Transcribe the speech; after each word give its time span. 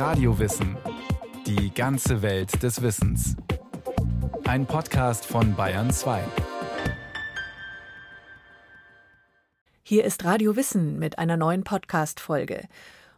Radiowissen. 0.00 0.78
Die 1.46 1.74
ganze 1.74 2.22
Welt 2.22 2.62
des 2.62 2.80
Wissens. 2.80 3.36
Ein 4.44 4.64
Podcast 4.64 5.26
von 5.26 5.54
Bayern 5.54 5.90
2. 5.90 6.24
Hier 9.82 10.04
ist 10.04 10.24
Radio 10.24 10.56
Wissen 10.56 10.98
mit 10.98 11.18
einer 11.18 11.36
neuen 11.36 11.64
Podcast-Folge. 11.64 12.66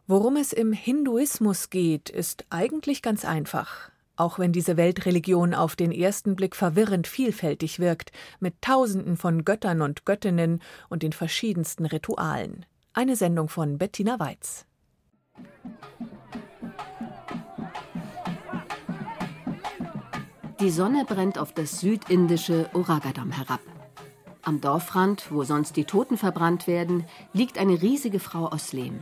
Worum 0.09 0.35
es 0.35 0.53
im 0.53 0.73
Hinduismus 0.73 1.71
geht, 1.71 2.11
ist 2.11 2.47
eigentlich 2.51 3.01
ganz 3.01 3.25
einfach. 3.25 3.93
Auch 4.17 4.41
wenn 4.41 4.51
diese 4.51 4.77
Weltreligion 4.77 5.55
auf 5.55 5.77
den 5.77 5.93
ersten 5.93 6.35
Blick 6.35 6.57
verwirrend 6.57 7.07
vielfältig 7.07 7.79
wirkt, 7.79 8.11
mit 8.41 8.61
Tausenden 8.61 9.17
von 9.17 9.45
Göttern 9.45 9.83
und 9.83 10.05
Göttinnen 10.05 10.61
und 10.89 11.05
den 11.05 11.13
verschiedensten 11.13 11.87
Ritualen. 11.87 12.67
Eine 12.93 13.15
Sendung 13.15 13.49
von 13.49 13.79
Bettina 13.79 14.19
Weiz. 14.19 14.67
Die 20.63 20.71
Sonne 20.71 21.05
brennt 21.05 21.39
auf 21.39 21.53
das 21.53 21.81
südindische 21.81 22.71
Oragadam 22.73 23.33
herab. 23.33 23.59
Am 24.43 24.61
Dorfrand, 24.61 25.33
wo 25.33 25.43
sonst 25.43 25.77
die 25.77 25.83
Toten 25.83 26.17
verbrannt 26.17 26.69
werden, 26.69 27.05
liegt 27.33 27.59
eine 27.59 27.83
riesige 27.83 28.21
Frau 28.21 28.47
aus 28.47 28.73
Lehm. 28.73 29.01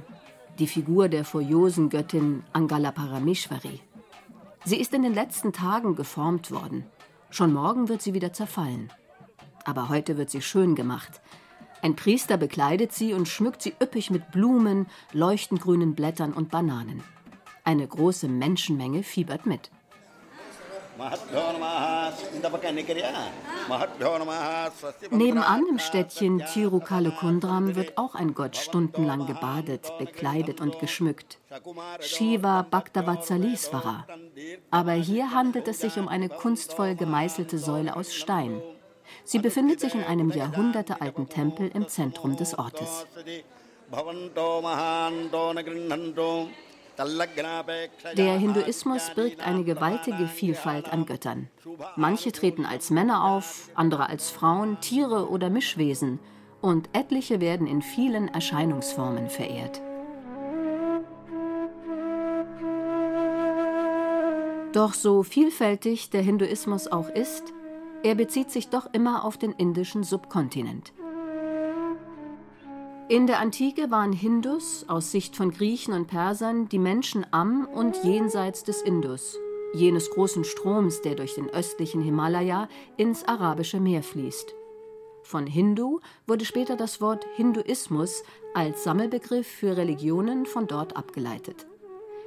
Die 0.59 0.67
Figur 0.67 1.11
der 1.11 1.27
furiosen 1.27 1.91
Göttin 1.91 2.45
Angala 2.55 2.93
Parameshwari. 2.93 3.83
Sie 4.65 4.81
ist 4.81 4.95
in 4.95 5.03
den 5.03 5.13
letzten 5.13 5.53
Tagen 5.53 5.97
geformt 5.97 6.51
worden. 6.51 6.87
Schon 7.29 7.53
morgen 7.53 7.91
wird 7.91 8.01
sie 8.01 8.15
wieder 8.15 8.33
zerfallen. 8.33 8.91
Aber 9.67 9.91
heute 9.91 10.17
wird 10.17 10.31
sie 10.31 10.41
schön 10.41 10.75
gemacht. 10.75 11.21
Ein 11.83 11.95
Priester 11.95 12.39
bekleidet 12.39 12.95
sie 12.95 13.13
und 13.13 13.29
schmückt 13.29 13.61
sie 13.61 13.75
üppig 13.83 14.11
mit 14.11 14.31
Blumen, 14.31 14.87
leuchtend 15.13 15.61
grünen 15.61 15.95
Blättern 15.95 16.33
und 16.33 16.51
Bananen. 16.51 17.03
Eine 17.65 17.87
große 17.87 18.29
Menschenmenge 18.29 19.03
fiebert 19.03 19.45
mit. 19.45 19.71
Nebenan 25.11 25.67
im 25.69 25.79
Städtchen 25.79 26.45
Tirukalukundram 26.53 27.75
wird 27.75 27.97
auch 27.97 28.15
ein 28.15 28.35
Gott 28.35 28.57
stundenlang 28.57 29.27
gebadet, 29.27 29.93
bekleidet 29.99 30.61
und 30.61 30.79
geschmückt. 30.79 31.39
Shiva 32.01 32.67
Bhaktavatsalisvara. 32.71 34.07
Aber 34.71 34.93
hier 34.93 35.33
handelt 35.33 35.69
es 35.69 35.81
sich 35.81 35.97
um 35.97 36.07
eine 36.09 36.29
kunstvoll 36.29 36.95
gemeißelte 36.95 37.59
Säule 37.59 37.97
aus 37.97 38.15
Stein. 38.15 38.61
Sie 39.25 39.39
befindet 39.39 39.81
sich 39.81 39.95
in 39.95 40.05
einem 40.05 40.31
jahrhundertealten 40.31 41.29
Tempel 41.29 41.71
im 41.73 41.89
Zentrum 41.89 42.37
des 42.37 42.59
Ortes. 42.59 43.07
Der 48.17 48.39
Hinduismus 48.39 49.11
birgt 49.15 49.47
eine 49.47 49.65
gewaltige 49.65 50.27
Vielfalt 50.27 50.93
an 50.93 51.07
Göttern. 51.07 51.49
Manche 51.97 52.33
treten 52.33 52.67
als 52.67 52.91
Männer 52.91 53.25
auf, 53.25 53.71
andere 53.75 54.09
als 54.09 54.31
Frauen, 54.31 54.81
Tiere 54.81 55.31
oder 55.31 55.51
Mischwesen, 55.51 56.19
und 56.61 56.91
etliche 56.93 57.41
werden 57.41 57.67
in 57.67 57.81
vielen 57.81 58.29
Erscheinungsformen 58.29 59.31
verehrt. 59.31 59.81
Doch 64.73 64.95
so 64.95 65.23
vielfältig 65.23 66.11
der 66.11 66.23
Hinduismus 66.23 66.87
auch 66.87 67.09
ist, 67.09 67.53
er 68.03 68.15
bezieht 68.15 68.51
sich 68.51 68.69
doch 68.69 68.89
immer 68.93 69.25
auf 69.25 69.37
den 69.37 69.53
indischen 69.53 70.05
Subkontinent. 70.05 70.93
In 73.11 73.27
der 73.27 73.41
Antike 73.41 73.91
waren 73.91 74.13
Hindus 74.13 74.85
aus 74.87 75.11
Sicht 75.11 75.35
von 75.35 75.51
Griechen 75.51 75.95
und 75.95 76.07
Persern 76.07 76.69
die 76.69 76.79
Menschen 76.79 77.27
am 77.33 77.67
und 77.67 78.05
jenseits 78.05 78.63
des 78.63 78.83
Indus, 78.83 79.37
jenes 79.75 80.11
großen 80.11 80.45
Stroms, 80.45 81.03
der 81.03 81.17
durch 81.17 81.35
den 81.35 81.51
östlichen 81.51 82.03
Himalaya 82.03 82.69
ins 82.99 83.25
Arabische 83.25 83.81
Meer 83.81 84.05
fließt. 84.05 84.55
Von 85.25 85.49
Hindu 85.49 85.99
wurde 86.29 86.45
später 86.45 86.77
das 86.77 87.01
Wort 87.01 87.27
Hinduismus 87.35 88.23
als 88.55 88.85
Sammelbegriff 88.85 89.49
für 89.49 89.77
Religionen 89.77 90.47
von 90.47 90.69
dort 90.69 90.97
abgeleitet. 90.97 91.67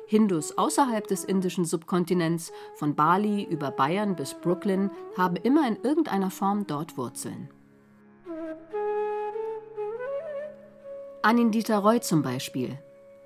Hindus 0.08 0.58
außerhalb 0.58 1.08
des 1.08 1.24
indischen 1.24 1.63
Subkontinents, 1.63 2.52
von 2.75 2.94
Bali 2.94 3.47
über 3.50 3.72
Bayern 3.72 4.18
bis 4.18 4.34
Brooklyn, 4.34 4.91
haben 5.18 5.38
immer 5.38 5.66
in 5.66 5.78
irgendeiner 5.81 6.29
Form 6.29 6.68
dort 6.68 6.97
Wurzeln. 6.97 7.47
Anindita 11.25 11.78
Roy 11.78 12.01
zum 12.01 12.22
Beispiel. 12.22 12.78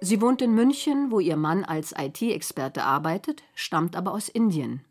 Sie 0.01 0.21
wohnt 0.21 0.43
in 0.43 0.53
München, 0.53 1.09
wo 1.09 1.19
ihr 1.19 1.35
Mann 1.35 1.63
als 1.63 1.95
IT-Experte 1.97 2.83
arbeitet, 2.83 3.41
stammt 3.55 3.95
aber 3.95 4.11
aus 4.11 4.29
Indien. 4.29 4.85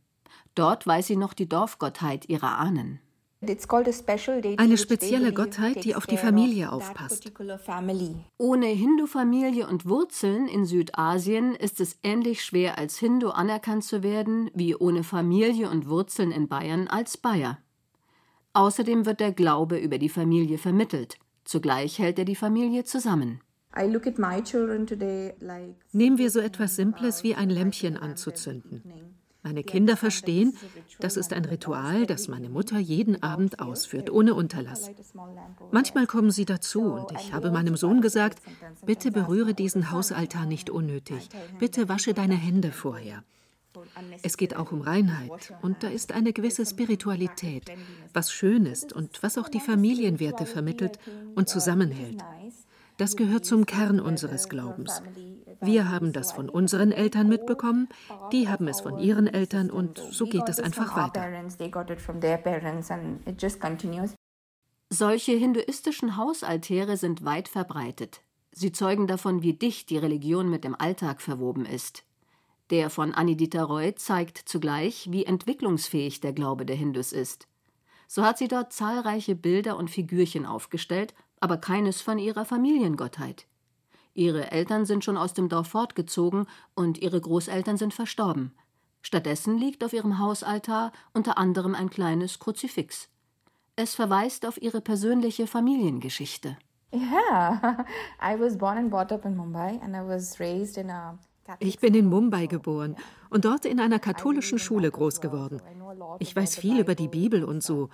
Dort 0.56 0.88
weiß 0.88 1.06
sie 1.06 1.16
noch 1.16 1.32
die 1.32 1.48
Dorfgottheit 1.48 2.28
ihrer 2.28 2.58
Ahnen. 2.58 2.98
Eine 3.40 4.76
spezielle 4.76 5.32
Gottheit, 5.32 5.84
die 5.84 5.94
auf 5.94 6.08
die 6.08 6.16
Familie 6.16 6.72
aufpasst. 6.72 7.30
Ohne 8.38 8.66
Hindu-Familie 8.66 9.68
und 9.68 9.88
Wurzeln 9.88 10.48
in 10.48 10.64
Südasien 10.64 11.54
ist 11.54 11.80
es 11.80 12.00
ähnlich 12.02 12.42
schwer 12.42 12.76
als 12.76 12.98
Hindu 12.98 13.28
anerkannt 13.28 13.84
zu 13.84 14.02
werden, 14.02 14.50
wie 14.52 14.74
ohne 14.74 15.04
Familie 15.04 15.70
und 15.70 15.88
Wurzeln 15.88 16.32
in 16.32 16.48
Bayern 16.48 16.88
als 16.88 17.16
Bayer. 17.16 17.58
Außerdem 18.52 19.06
wird 19.06 19.20
der 19.20 19.30
Glaube 19.30 19.78
über 19.78 19.98
die 19.98 20.08
Familie 20.08 20.58
vermittelt. 20.58 21.18
Zugleich 21.46 21.98
hält 21.98 22.18
er 22.18 22.24
die 22.24 22.36
Familie 22.36 22.84
zusammen. 22.84 23.40
Nehmen 25.92 26.18
wir 26.18 26.30
so 26.30 26.40
etwas 26.40 26.76
Simples 26.76 27.22
wie 27.22 27.34
ein 27.34 27.50
Lämpchen 27.50 27.96
anzuzünden. 27.96 28.82
Meine 29.44 29.62
Kinder 29.62 29.96
verstehen, 29.96 30.56
das 30.98 31.16
ist 31.16 31.32
ein 31.32 31.44
Ritual, 31.44 32.04
das 32.04 32.26
meine 32.26 32.48
Mutter 32.48 32.80
jeden 32.80 33.22
Abend 33.22 33.60
ausführt, 33.60 34.10
ohne 34.10 34.34
Unterlass. 34.34 34.90
Manchmal 35.70 36.08
kommen 36.08 36.32
sie 36.32 36.46
dazu 36.46 36.82
und 36.82 37.12
ich 37.12 37.32
habe 37.32 37.52
meinem 37.52 37.76
Sohn 37.76 38.00
gesagt, 38.00 38.42
bitte 38.84 39.12
berühre 39.12 39.54
diesen 39.54 39.92
Hausaltar 39.92 40.46
nicht 40.46 40.68
unnötig, 40.68 41.28
bitte 41.60 41.88
wasche 41.88 42.12
deine 42.12 42.34
Hände 42.34 42.72
vorher. 42.72 43.22
Es 44.22 44.36
geht 44.36 44.56
auch 44.56 44.72
um 44.72 44.80
Reinheit 44.80 45.54
und 45.62 45.82
da 45.82 45.88
ist 45.88 46.12
eine 46.12 46.32
gewisse 46.32 46.64
Spiritualität, 46.64 47.70
was 48.12 48.32
schön 48.32 48.66
ist 48.66 48.92
und 48.92 49.22
was 49.22 49.38
auch 49.38 49.48
die 49.48 49.60
Familienwerte 49.60 50.46
vermittelt 50.46 50.98
und 51.34 51.48
zusammenhält. 51.48 52.22
Das 52.96 53.16
gehört 53.16 53.44
zum 53.44 53.66
Kern 53.66 54.00
unseres 54.00 54.48
Glaubens. 54.48 55.02
Wir 55.60 55.90
haben 55.90 56.12
das 56.12 56.32
von 56.32 56.48
unseren 56.48 56.92
Eltern 56.92 57.28
mitbekommen, 57.28 57.88
die 58.32 58.48
haben 58.48 58.68
es 58.68 58.80
von 58.80 58.98
ihren 58.98 59.26
Eltern 59.26 59.70
und 59.70 59.98
so 59.98 60.26
geht 60.26 60.48
es 60.48 60.60
einfach 60.60 60.96
weiter. 60.96 61.24
Solche 64.88 65.32
hinduistischen 65.32 66.16
Hausaltäre 66.16 66.96
sind 66.96 67.24
weit 67.24 67.48
verbreitet. 67.48 68.22
Sie 68.52 68.72
zeugen 68.72 69.06
davon, 69.06 69.42
wie 69.42 69.52
dicht 69.52 69.90
die 69.90 69.98
Religion 69.98 70.48
mit 70.48 70.64
dem 70.64 70.74
Alltag 70.74 71.20
verwoben 71.20 71.66
ist. 71.66 72.04
Der 72.70 72.90
von 72.90 73.14
Anidita 73.14 73.62
Roy 73.62 73.94
zeigt 73.94 74.38
zugleich, 74.38 75.08
wie 75.10 75.24
entwicklungsfähig 75.24 76.20
der 76.20 76.32
Glaube 76.32 76.66
der 76.66 76.76
Hindus 76.76 77.12
ist. 77.12 77.46
So 78.08 78.24
hat 78.24 78.38
sie 78.38 78.48
dort 78.48 78.72
zahlreiche 78.72 79.36
Bilder 79.36 79.76
und 79.76 79.90
Figürchen 79.90 80.46
aufgestellt, 80.46 81.14
aber 81.40 81.58
keines 81.58 82.00
von 82.00 82.18
ihrer 82.18 82.44
Familiengottheit. 82.44 83.46
Ihre 84.14 84.50
Eltern 84.50 84.86
sind 84.86 85.04
schon 85.04 85.16
aus 85.16 85.34
dem 85.34 85.48
Dorf 85.48 85.68
fortgezogen 85.68 86.46
und 86.74 86.98
ihre 86.98 87.20
Großeltern 87.20 87.76
sind 87.76 87.92
verstorben. 87.94 88.52
Stattdessen 89.02 89.58
liegt 89.58 89.84
auf 89.84 89.92
ihrem 89.92 90.18
Hausaltar 90.18 90.90
unter 91.12 91.38
anderem 91.38 91.74
ein 91.74 91.90
kleines 91.90 92.38
Kruzifix. 92.38 93.08
Es 93.76 93.94
verweist 93.94 94.46
auf 94.46 94.60
ihre 94.60 94.80
persönliche 94.80 95.46
Familiengeschichte. 95.46 96.56
Yeah, 96.92 97.84
I 98.22 98.40
was 98.40 98.56
born 98.56 98.78
and 98.78 98.90
brought 98.90 99.12
up 99.12 99.24
in 99.24 99.36
Mumbai 99.36 99.78
and 99.82 99.94
I 99.94 100.00
was 100.00 100.40
raised 100.40 100.78
in 100.78 100.90
a 100.90 101.18
ich 101.58 101.78
bin 101.78 101.94
in 101.94 102.06
Mumbai 102.06 102.46
geboren 102.46 102.96
und 103.30 103.44
dort 103.44 103.64
in 103.64 103.80
einer 103.80 103.98
katholischen 103.98 104.58
Schule 104.58 104.90
groß 104.90 105.20
geworden. 105.20 105.60
Ich 106.18 106.34
weiß 106.34 106.58
viel 106.58 106.80
über 106.80 106.94
die 106.94 107.08
Bibel 107.08 107.44
und 107.44 107.62
so, 107.62 107.88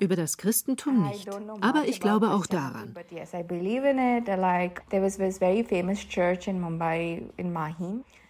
über 0.00 0.16
das 0.16 0.36
Christentum 0.36 1.08
nicht, 1.08 1.28
aber 1.60 1.86
ich 1.86 2.00
glaube 2.00 2.30
auch 2.30 2.46
daran. 2.46 2.94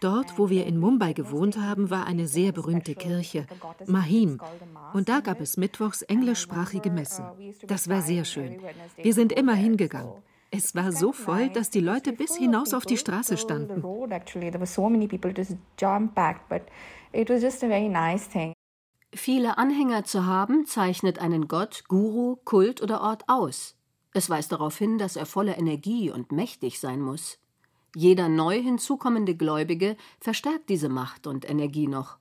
Dort, 0.01 0.39
wo 0.39 0.51
wir 0.51 0.67
in 0.67 0.79
Mumbai 0.79 1.13
gewohnt 1.15 1.59
haben, 1.59 1.91
war 1.91 2.07
eine 2.07 2.27
sehr 2.27 2.53
berühmte 2.53 2.95
Kirche, 2.95 3.47
Mahim, 3.87 4.39
und 4.93 5.09
da 5.09 5.21
gab 5.21 5.41
es 5.41 5.57
mittwochs 5.57 6.03
englischsprachige 6.03 6.91
Messen. 6.91 7.25
Das 7.67 7.89
war 7.89 8.03
sehr 8.03 8.25
schön. 8.25 8.61
Wir 8.97 9.15
sind 9.15 9.33
immer 9.33 9.55
hingegangen. 9.55 10.13
Es 10.57 10.75
war 10.77 10.93
so 10.93 11.11
voll, 11.11 11.51
dass 11.51 11.71
die 11.71 11.81
Leute 11.81 12.13
bis 12.13 12.37
hinaus 12.37 12.75
auf 12.75 12.87
die 12.87 12.97
Straße 12.97 13.37
standen. 13.37 13.83
Viele 19.13 19.59
Anhänger 19.59 20.05
zu 20.05 20.27
haben, 20.27 20.67
zeichnet 20.67 21.19
einen 21.19 21.49
Gott, 21.49 21.85
Guru, 21.89 22.37
Kult 22.45 22.83
oder 22.83 23.01
Ort 23.01 23.25
aus. 23.27 23.75
Es 24.13 24.31
weist 24.31 24.53
darauf 24.53 24.79
hin, 24.79 24.97
dass 24.97 25.17
er 25.17 25.27
voller 25.27 25.59
Energie 25.59 26.13
und 26.13 26.31
mächtig 26.31 26.79
sein 26.79 27.01
muss. 27.01 27.39
Jeder 27.97 28.29
neu 28.29 28.61
hinzukommende 28.61 29.35
Gläubige 29.35 29.97
verstärkt 30.21 30.69
diese 30.69 30.89
Macht 30.89 31.27
und 31.27 31.49
Energie 31.51 31.89
noch. 31.89 32.19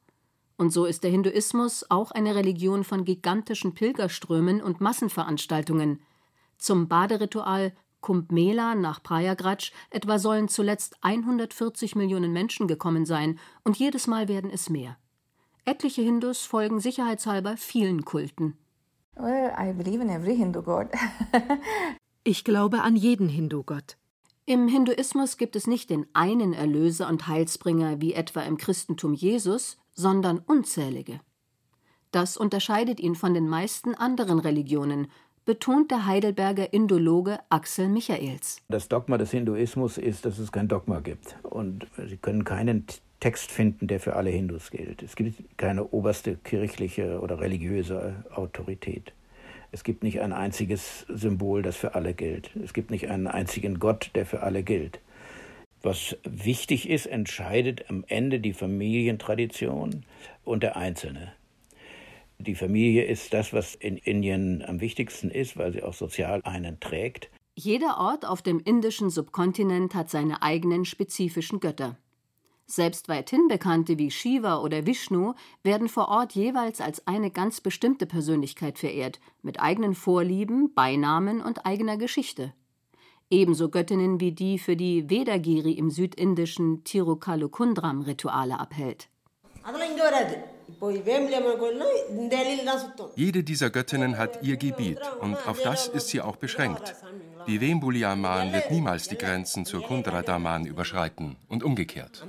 Und 0.57 0.71
so 0.71 0.85
ist 0.85 1.03
der 1.03 1.11
Hinduismus 1.11 1.85
auch 1.89 2.09
eine 2.11 2.33
Religion 2.33 2.83
von 2.83 3.05
gigantischen 3.05 3.75
Pilgerströmen 3.75 4.61
und 4.61 4.81
Massenveranstaltungen. 4.81 5.99
Zum 6.57 6.87
Baderitual 6.87 7.73
Kumbh 8.03 8.31
Mela 8.31 8.75
nach 8.75 9.01
Prayagraj 9.01 9.71
etwa 9.89 10.19
sollen 10.19 10.47
zuletzt 10.47 10.97
140 11.01 11.95
Millionen 11.95 12.31
Menschen 12.31 12.67
gekommen 12.67 13.07
sein, 13.07 13.39
und 13.63 13.77
jedes 13.77 14.05
Mal 14.05 14.27
werden 14.27 14.51
es 14.51 14.69
mehr. 14.69 14.97
Etliche 15.65 16.03
Hindus 16.03 16.45
folgen 16.45 16.79
sicherheitshalber 16.79 17.57
vielen 17.57 18.05
Kulten. 18.05 18.55
ich 22.23 22.43
glaube 22.43 22.81
an 22.81 22.95
jeden 22.95 23.29
Hindu-Gott. 23.29 23.97
Im 24.45 24.67
Hinduismus 24.67 25.37
gibt 25.37 25.55
es 25.55 25.67
nicht 25.67 25.89
den 25.89 26.05
einen 26.13 26.53
Erlöser 26.53 27.07
und 27.07 27.27
Heilsbringer 27.27 28.01
wie 28.01 28.13
etwa 28.13 28.41
im 28.41 28.57
Christentum 28.57 29.13
Jesus, 29.13 29.77
sondern 29.93 30.39
unzählige. 30.39 31.21
Das 32.11 32.37
unterscheidet 32.37 32.99
ihn 32.99 33.15
von 33.15 33.33
den 33.33 33.47
meisten 33.47 33.95
anderen 33.95 34.39
Religionen, 34.39 35.07
betont 35.45 35.91
der 35.91 36.05
Heidelberger 36.05 36.73
Indologe 36.73 37.39
Axel 37.49 37.87
Michaels. 37.87 38.61
Das 38.69 38.87
Dogma 38.87 39.17
des 39.17 39.31
Hinduismus 39.31 39.97
ist, 39.97 40.25
dass 40.25 40.39
es 40.39 40.51
kein 40.51 40.67
Dogma 40.67 40.99
gibt. 40.99 41.37
Und 41.43 41.87
Sie 42.07 42.17
können 42.17 42.43
keinen 42.43 42.85
Text 43.19 43.51
finden, 43.51 43.87
der 43.87 43.99
für 43.99 44.15
alle 44.15 44.29
Hindus 44.29 44.71
gilt. 44.71 45.01
Es 45.01 45.15
gibt 45.15 45.57
keine 45.57 45.85
oberste 45.91 46.35
kirchliche 46.35 47.19
oder 47.19 47.39
religiöse 47.39 48.23
Autorität. 48.33 49.13
Es 49.71 49.83
gibt 49.83 50.03
nicht 50.03 50.21
ein 50.21 50.33
einziges 50.33 51.05
Symbol, 51.09 51.61
das 51.61 51.75
für 51.75 51.95
alle 51.95 52.13
gilt. 52.13 52.51
Es 52.63 52.73
gibt 52.73 52.91
nicht 52.91 53.09
einen 53.09 53.27
einzigen 53.27 53.79
Gott, 53.79 54.11
der 54.13 54.25
für 54.25 54.43
alle 54.43 54.61
gilt. 54.61 54.99
Was 55.81 56.15
wichtig 56.23 56.89
ist, 56.89 57.07
entscheidet 57.07 57.89
am 57.89 58.05
Ende 58.07 58.39
die 58.39 58.53
Familientradition 58.53 60.05
und 60.45 60.63
der 60.63 60.77
Einzelne. 60.77 61.33
Die 62.45 62.55
Familie 62.55 63.05
ist 63.05 63.33
das, 63.33 63.53
was 63.53 63.73
in 63.73 63.95
Indien 63.95 64.63
am 64.67 64.81
wichtigsten 64.81 65.31
ist, 65.31 65.55
weil 65.55 65.71
sie 65.71 65.81
auch 65.81 65.93
sozial 65.93 66.41
einen 66.43 66.79
trägt. 66.81 67.29
Jeder 67.55 67.99
Ort 67.99 68.25
auf 68.25 68.41
dem 68.41 68.59
indischen 68.59 69.09
Subkontinent 69.09 69.95
hat 69.95 70.09
seine 70.09 70.41
eigenen 70.41 70.83
spezifischen 70.83 71.61
Götter. 71.61 71.97
Selbst 72.65 73.07
weithin 73.07 73.47
Bekannte 73.47 73.97
wie 73.97 74.11
Shiva 74.11 74.59
oder 74.59 74.85
Vishnu 74.85 75.35
werden 75.63 75.87
vor 75.87 76.09
Ort 76.09 76.33
jeweils 76.33 76.81
als 76.81 77.07
eine 77.07 77.31
ganz 77.31 77.61
bestimmte 77.61 78.05
Persönlichkeit 78.05 78.77
verehrt, 78.77 79.21
mit 79.41 79.61
eigenen 79.61 79.93
Vorlieben, 79.93 80.73
Beinamen 80.73 81.41
und 81.41 81.65
eigener 81.65 81.97
Geschichte. 81.97 82.53
Ebenso 83.29 83.69
Göttinnen 83.69 84.19
wie 84.19 84.33
die 84.33 84.59
für 84.59 84.75
die 84.75 85.09
Vedagiri 85.09 85.71
im 85.71 85.89
südindischen 85.89 86.83
Tirukalukundram 86.83 88.01
Rituale 88.01 88.59
abhält. 88.59 89.07
Jede 93.15 93.43
dieser 93.43 93.69
Göttinnen 93.69 94.17
hat 94.17 94.43
ihr 94.43 94.57
Gebiet 94.57 94.99
und 95.21 95.35
auf 95.47 95.61
das 95.61 95.87
ist 95.87 96.09
sie 96.09 96.21
auch 96.21 96.35
beschränkt. 96.35 96.95
Die 97.47 97.61
Vembuliaman 97.61 98.53
wird 98.53 98.71
niemals 98.71 99.07
die 99.07 99.17
Grenzen 99.17 99.65
zur 99.65 99.83
Kundradaman 99.83 100.65
überschreiten 100.65 101.37
und 101.49 101.63
umgekehrt. 101.63 102.25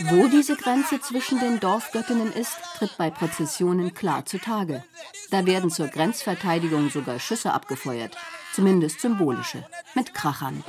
Wo 0.00 0.28
diese 0.28 0.56
Grenze 0.56 1.00
zwischen 1.00 1.38
den 1.40 1.60
Dorfgöttinnen 1.60 2.32
ist, 2.32 2.56
tritt 2.76 2.96
bei 2.98 3.10
Präzisionen 3.10 3.94
klar 3.94 4.26
zutage. 4.26 4.84
Da 5.30 5.46
werden 5.46 5.70
zur 5.70 5.88
Grenzverteidigung 5.88 6.90
sogar 6.90 7.18
Schüsse 7.18 7.52
abgefeuert, 7.52 8.16
zumindest 8.54 9.00
symbolische, 9.00 9.64
mit 9.94 10.14
Krachern. 10.14 10.62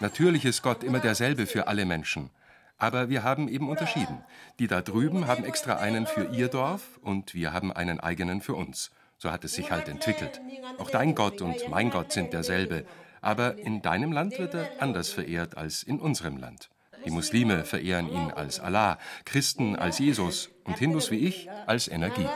Natürlich 0.00 0.44
ist 0.44 0.62
Gott 0.62 0.84
immer 0.84 1.00
derselbe 1.00 1.46
für 1.46 1.66
alle 1.66 1.84
Menschen. 1.84 2.30
Aber 2.78 3.08
wir 3.08 3.24
haben 3.24 3.48
eben 3.48 3.68
unterschieden. 3.68 4.22
Die 4.58 4.68
da 4.68 4.80
drüben 4.80 5.26
haben 5.26 5.44
extra 5.44 5.74
einen 5.76 6.06
für 6.06 6.26
ihr 6.26 6.48
Dorf 6.48 6.98
und 7.02 7.34
wir 7.34 7.52
haben 7.52 7.72
einen 7.72 7.98
eigenen 7.98 8.40
für 8.40 8.54
uns. 8.54 8.90
So 9.18 9.32
hat 9.32 9.44
es 9.44 9.54
sich 9.54 9.72
halt 9.72 9.88
entwickelt. 9.88 10.40
Auch 10.78 10.90
dein 10.90 11.16
Gott 11.16 11.42
und 11.42 11.68
mein 11.68 11.90
Gott 11.90 12.12
sind 12.12 12.32
derselbe. 12.32 12.84
Aber 13.20 13.58
in 13.58 13.82
deinem 13.82 14.12
Land 14.12 14.38
wird 14.38 14.54
er 14.54 14.68
anders 14.78 15.10
verehrt 15.10 15.56
als 15.56 15.82
in 15.82 15.98
unserem 15.98 16.36
Land. 16.36 16.70
Die 17.04 17.10
Muslime 17.10 17.64
verehren 17.64 18.08
ihn 18.08 18.30
als 18.30 18.60
Allah, 18.60 18.98
Christen 19.24 19.76
als 19.76 19.98
Jesus 19.98 20.50
und 20.64 20.78
Hindus 20.78 21.10
wie 21.10 21.26
ich 21.26 21.48
als 21.66 21.88
Energie. 21.88 22.26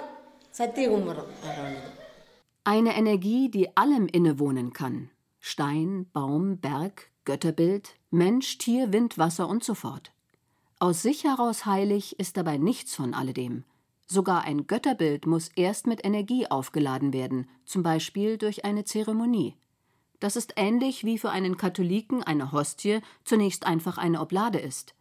Eine 2.65 2.97
Energie, 2.97 3.51
die 3.51 3.77
allem 3.77 4.07
innewohnen 4.09 4.73
kann. 4.73 5.11
Stein, 5.45 6.07
Baum, 6.13 6.59
Berg, 6.59 7.11
Götterbild, 7.25 7.97
Mensch, 8.13 8.59
Tier, 8.59 8.93
Wind, 8.93 9.19
Wasser 9.19 9.49
und 9.49 9.65
so 9.65 9.75
fort. 9.75 10.13
Aus 10.79 11.03
sich 11.03 11.25
heraus 11.25 11.67
heilig 11.67 12.19
ist 12.21 12.37
dabei 12.37 12.59
nichts 12.59 12.95
von 12.95 13.13
alledem. 13.13 13.65
Sogar 14.07 14.45
ein 14.45 14.69
Götterbild 14.69 15.27
muss 15.27 15.49
erst 15.57 15.89
mit 15.89 16.05
Energie 16.05 16.47
aufgeladen 16.47 17.13
werden, 17.13 17.49
zum 17.65 17.83
Beispiel 17.83 18.39
durch 18.39 18.65
eine 18.65 18.85
Zeremonie. 18.85 19.57
Das 20.21 20.37
ist 20.37 20.53
ähnlich 20.55 21.03
wie 21.03 21.19
für 21.19 21.31
einen 21.31 21.57
Katholiken 21.57 22.23
eine 22.23 22.53
Hostie 22.53 23.01
zunächst 23.25 23.67
einfach 23.67 23.99
eine 23.99 24.21
Oblade 24.21 24.61
ist. 24.61 24.95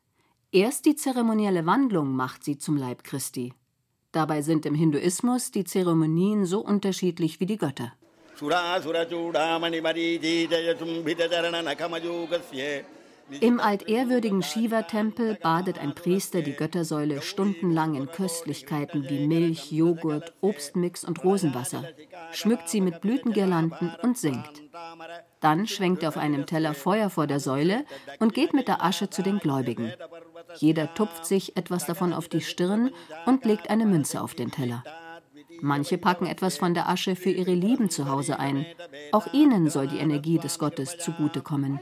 Erst 0.52 0.86
die 0.86 0.96
zeremonielle 0.96 1.68
Wandlung 1.68 2.16
macht 2.16 2.44
sie 2.44 2.58
zum 2.58 2.78
Leib 2.78 3.04
Christi. 3.04 3.54
Dabei 4.12 4.42
sind 4.42 4.66
im 4.66 4.74
Hinduismus 4.74 5.52
die 5.52 5.66
Zeremonien 5.66 6.48
so 6.48 6.66
unterschiedlich 6.66 7.40
wie 7.40 7.46
die 7.46 7.58
Götter. 7.58 7.94
Im 13.40 13.60
altehrwürdigen 13.60 14.44
Shiva-Tempel 14.44 15.36
badet 15.36 15.80
ein 15.80 15.96
Priester 15.96 16.42
die 16.42 16.54
Göttersäule 16.54 17.22
stundenlang 17.22 17.96
in 17.96 18.08
Köstlichkeiten 18.08 19.08
wie 19.10 19.28
Milch, 19.28 19.72
Joghurt, 19.72 20.34
Obstmix 20.42 21.06
und 21.06 21.24
Rosenwasser, 21.24 21.86
schmückt 22.32 22.68
sie 22.68 22.82
mit 22.82 23.00
Blütengirlanden 23.02 23.96
und 24.02 24.18
singt. 24.18 24.64
Dann 25.40 25.68
schwenkt 25.68 26.04
er 26.04 26.10
auf 26.10 26.18
einem 26.18 26.46
Teller 26.46 26.74
Feuer 26.74 27.10
vor 27.10 27.28
der 27.28 27.40
Säule 27.40 27.86
und 28.20 28.34
geht 28.34 28.54
mit 28.54 28.68
der 28.68 28.84
Asche 28.84 29.10
zu 29.10 29.22
den 29.22 29.40
Gläubigen. 29.40 29.94
Jeder 30.58 30.94
tupft 30.94 31.26
sich 31.26 31.56
etwas 31.56 31.86
davon 31.86 32.14
auf 32.14 32.28
die 32.28 32.42
Stirn 32.42 32.92
und 33.26 33.46
legt 33.46 33.70
eine 33.70 33.86
Münze 33.86 34.22
auf 34.22 34.34
den 34.34 34.52
Teller. 34.52 34.84
Manche 35.62 35.98
packen 35.98 36.26
etwas 36.26 36.58
von 36.58 36.74
der 36.74 36.90
Asche 36.90 37.16
für 37.16 37.30
ihre 37.30 37.54
Lieben 37.54 37.90
zu 37.90 38.10
Hause 38.10 38.40
ein. 38.40 38.66
Auch 39.12 39.32
ihnen 39.32 39.70
soll 39.70 39.88
die 39.88 40.00
Energie 40.00 40.40
des 40.40 40.58
Gottes 40.58 40.98
zugutekommen. 40.98 41.80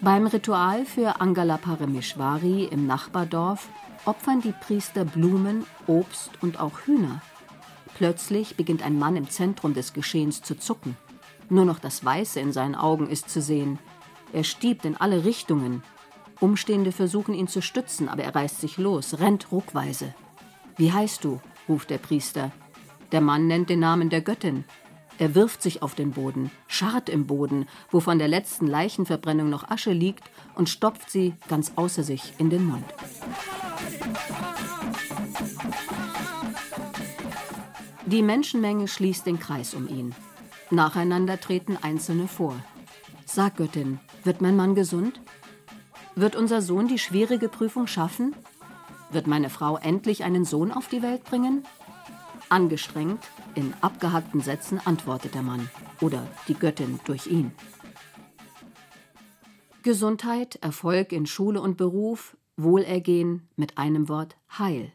Beim 0.00 0.26
Ritual 0.26 0.84
für 0.84 1.20
Angala 1.20 1.56
Parameshwari 1.56 2.64
im 2.64 2.86
Nachbardorf 2.86 3.68
opfern 4.04 4.40
die 4.40 4.52
Priester 4.52 5.04
Blumen, 5.04 5.64
Obst 5.86 6.30
und 6.40 6.60
auch 6.60 6.80
Hühner. 6.86 7.20
Plötzlich 7.94 8.56
beginnt 8.56 8.84
ein 8.84 8.98
Mann 8.98 9.16
im 9.16 9.28
Zentrum 9.28 9.74
des 9.74 9.92
Geschehens 9.92 10.42
zu 10.42 10.56
zucken. 10.56 10.96
Nur 11.48 11.64
noch 11.64 11.78
das 11.78 12.04
Weiße 12.04 12.38
in 12.38 12.52
seinen 12.52 12.74
Augen 12.74 13.08
ist 13.08 13.30
zu 13.30 13.40
sehen. 13.40 13.78
Er 14.32 14.44
stiebt 14.44 14.84
in 14.84 14.96
alle 14.96 15.24
Richtungen, 15.24 15.82
Umstehende 16.40 16.92
versuchen 16.92 17.34
ihn 17.34 17.48
zu 17.48 17.60
stützen, 17.60 18.08
aber 18.08 18.22
er 18.22 18.34
reißt 18.34 18.60
sich 18.60 18.78
los, 18.78 19.18
rennt 19.18 19.50
ruckweise. 19.50 20.14
Wie 20.76 20.92
heißt 20.92 21.24
du? 21.24 21.40
ruft 21.68 21.90
der 21.90 21.98
Priester. 21.98 22.52
Der 23.12 23.20
Mann 23.20 23.46
nennt 23.46 23.70
den 23.70 23.80
Namen 23.80 24.10
der 24.10 24.20
Göttin. 24.20 24.64
Er 25.18 25.34
wirft 25.34 25.62
sich 25.62 25.82
auf 25.82 25.96
den 25.96 26.12
Boden, 26.12 26.50
scharrt 26.68 27.08
im 27.08 27.26
Boden, 27.26 27.66
wo 27.90 27.98
von 27.98 28.18
der 28.18 28.28
letzten 28.28 28.68
Leichenverbrennung 28.68 29.50
noch 29.50 29.68
Asche 29.68 29.92
liegt, 29.92 30.30
und 30.54 30.68
stopft 30.68 31.10
sie 31.10 31.34
ganz 31.48 31.72
außer 31.74 32.04
sich 32.04 32.34
in 32.38 32.50
den 32.50 32.64
Mund. 32.64 32.84
Die 38.06 38.22
Menschenmenge 38.22 38.86
schließt 38.86 39.26
den 39.26 39.40
Kreis 39.40 39.74
um 39.74 39.88
ihn. 39.88 40.14
Nacheinander 40.70 41.40
treten 41.40 41.76
Einzelne 41.76 42.28
vor. 42.28 42.54
Sag 43.26 43.56
Göttin, 43.56 43.98
wird 44.24 44.40
mein 44.40 44.56
Mann 44.56 44.74
gesund? 44.74 45.20
Wird 46.20 46.34
unser 46.34 46.62
Sohn 46.62 46.88
die 46.88 46.98
schwierige 46.98 47.48
Prüfung 47.48 47.86
schaffen? 47.86 48.34
Wird 49.12 49.28
meine 49.28 49.50
Frau 49.50 49.76
endlich 49.76 50.24
einen 50.24 50.44
Sohn 50.44 50.72
auf 50.72 50.88
die 50.88 51.00
Welt 51.00 51.22
bringen? 51.22 51.64
Angestrengt, 52.48 53.20
in 53.54 53.72
abgehackten 53.82 54.40
Sätzen 54.40 54.80
antwortet 54.84 55.36
der 55.36 55.42
Mann 55.42 55.70
oder 56.00 56.26
die 56.48 56.54
Göttin 56.54 56.98
durch 57.04 57.28
ihn. 57.28 57.52
Gesundheit, 59.84 60.56
Erfolg 60.56 61.12
in 61.12 61.24
Schule 61.24 61.60
und 61.60 61.76
Beruf, 61.76 62.36
Wohlergehen, 62.56 63.46
mit 63.54 63.78
einem 63.78 64.08
Wort 64.08 64.36
Heil. 64.58 64.90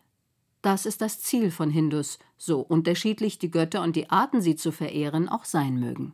Das 0.62 0.86
ist 0.86 1.00
das 1.00 1.22
Ziel 1.22 1.52
von 1.52 1.70
Hindus, 1.70 2.20
so 2.38 2.60
unterschiedlich 2.60 3.40
die 3.40 3.50
Götter 3.50 3.82
und 3.82 3.96
die 3.96 4.10
Arten, 4.10 4.42
sie 4.42 4.58
zu 4.58 4.74
verehren, 4.74 5.30
auch 5.30 5.46
sein 5.46 5.80
mögen. 5.80 6.12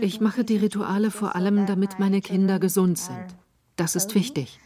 Ich 0.00 0.20
mache 0.20 0.44
die 0.44 0.56
Rituale 0.56 1.10
vor 1.10 1.36
allem, 1.36 1.66
damit 1.66 1.98
meine 1.98 2.20
Kinder 2.20 2.58
gesund 2.58 2.98
sind. 2.98 3.26
Das 3.76 3.96
ist 3.96 4.14
wichtig. 4.14 4.58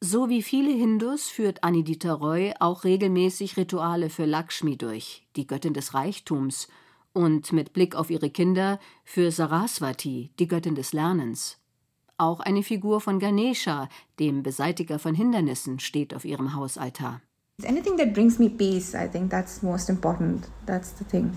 So 0.00 0.28
wie 0.28 0.42
viele 0.42 0.70
Hindus 0.70 1.28
führt 1.28 1.64
Anidita 1.64 2.12
Roy 2.12 2.52
auch 2.60 2.84
regelmäßig 2.84 3.56
Rituale 3.56 4.10
für 4.10 4.26
Lakshmi 4.26 4.76
durch, 4.76 5.26
die 5.36 5.46
Göttin 5.46 5.72
des 5.72 5.94
Reichtums, 5.94 6.68
und 7.14 7.50
mit 7.52 7.72
Blick 7.72 7.94
auf 7.94 8.10
ihre 8.10 8.28
Kinder 8.28 8.78
für 9.02 9.30
Saraswati, 9.30 10.32
die 10.38 10.46
Göttin 10.46 10.74
des 10.74 10.92
Lernens. 10.92 11.58
Auch 12.18 12.40
eine 12.40 12.62
Figur 12.62 13.00
von 13.00 13.18
Ganesha, 13.18 13.88
dem 14.18 14.42
Beseitiger 14.42 14.98
von 14.98 15.14
Hindernissen, 15.14 15.78
steht 15.80 16.14
auf 16.14 16.26
ihrem 16.26 16.54
Hausaltar. 16.54 17.22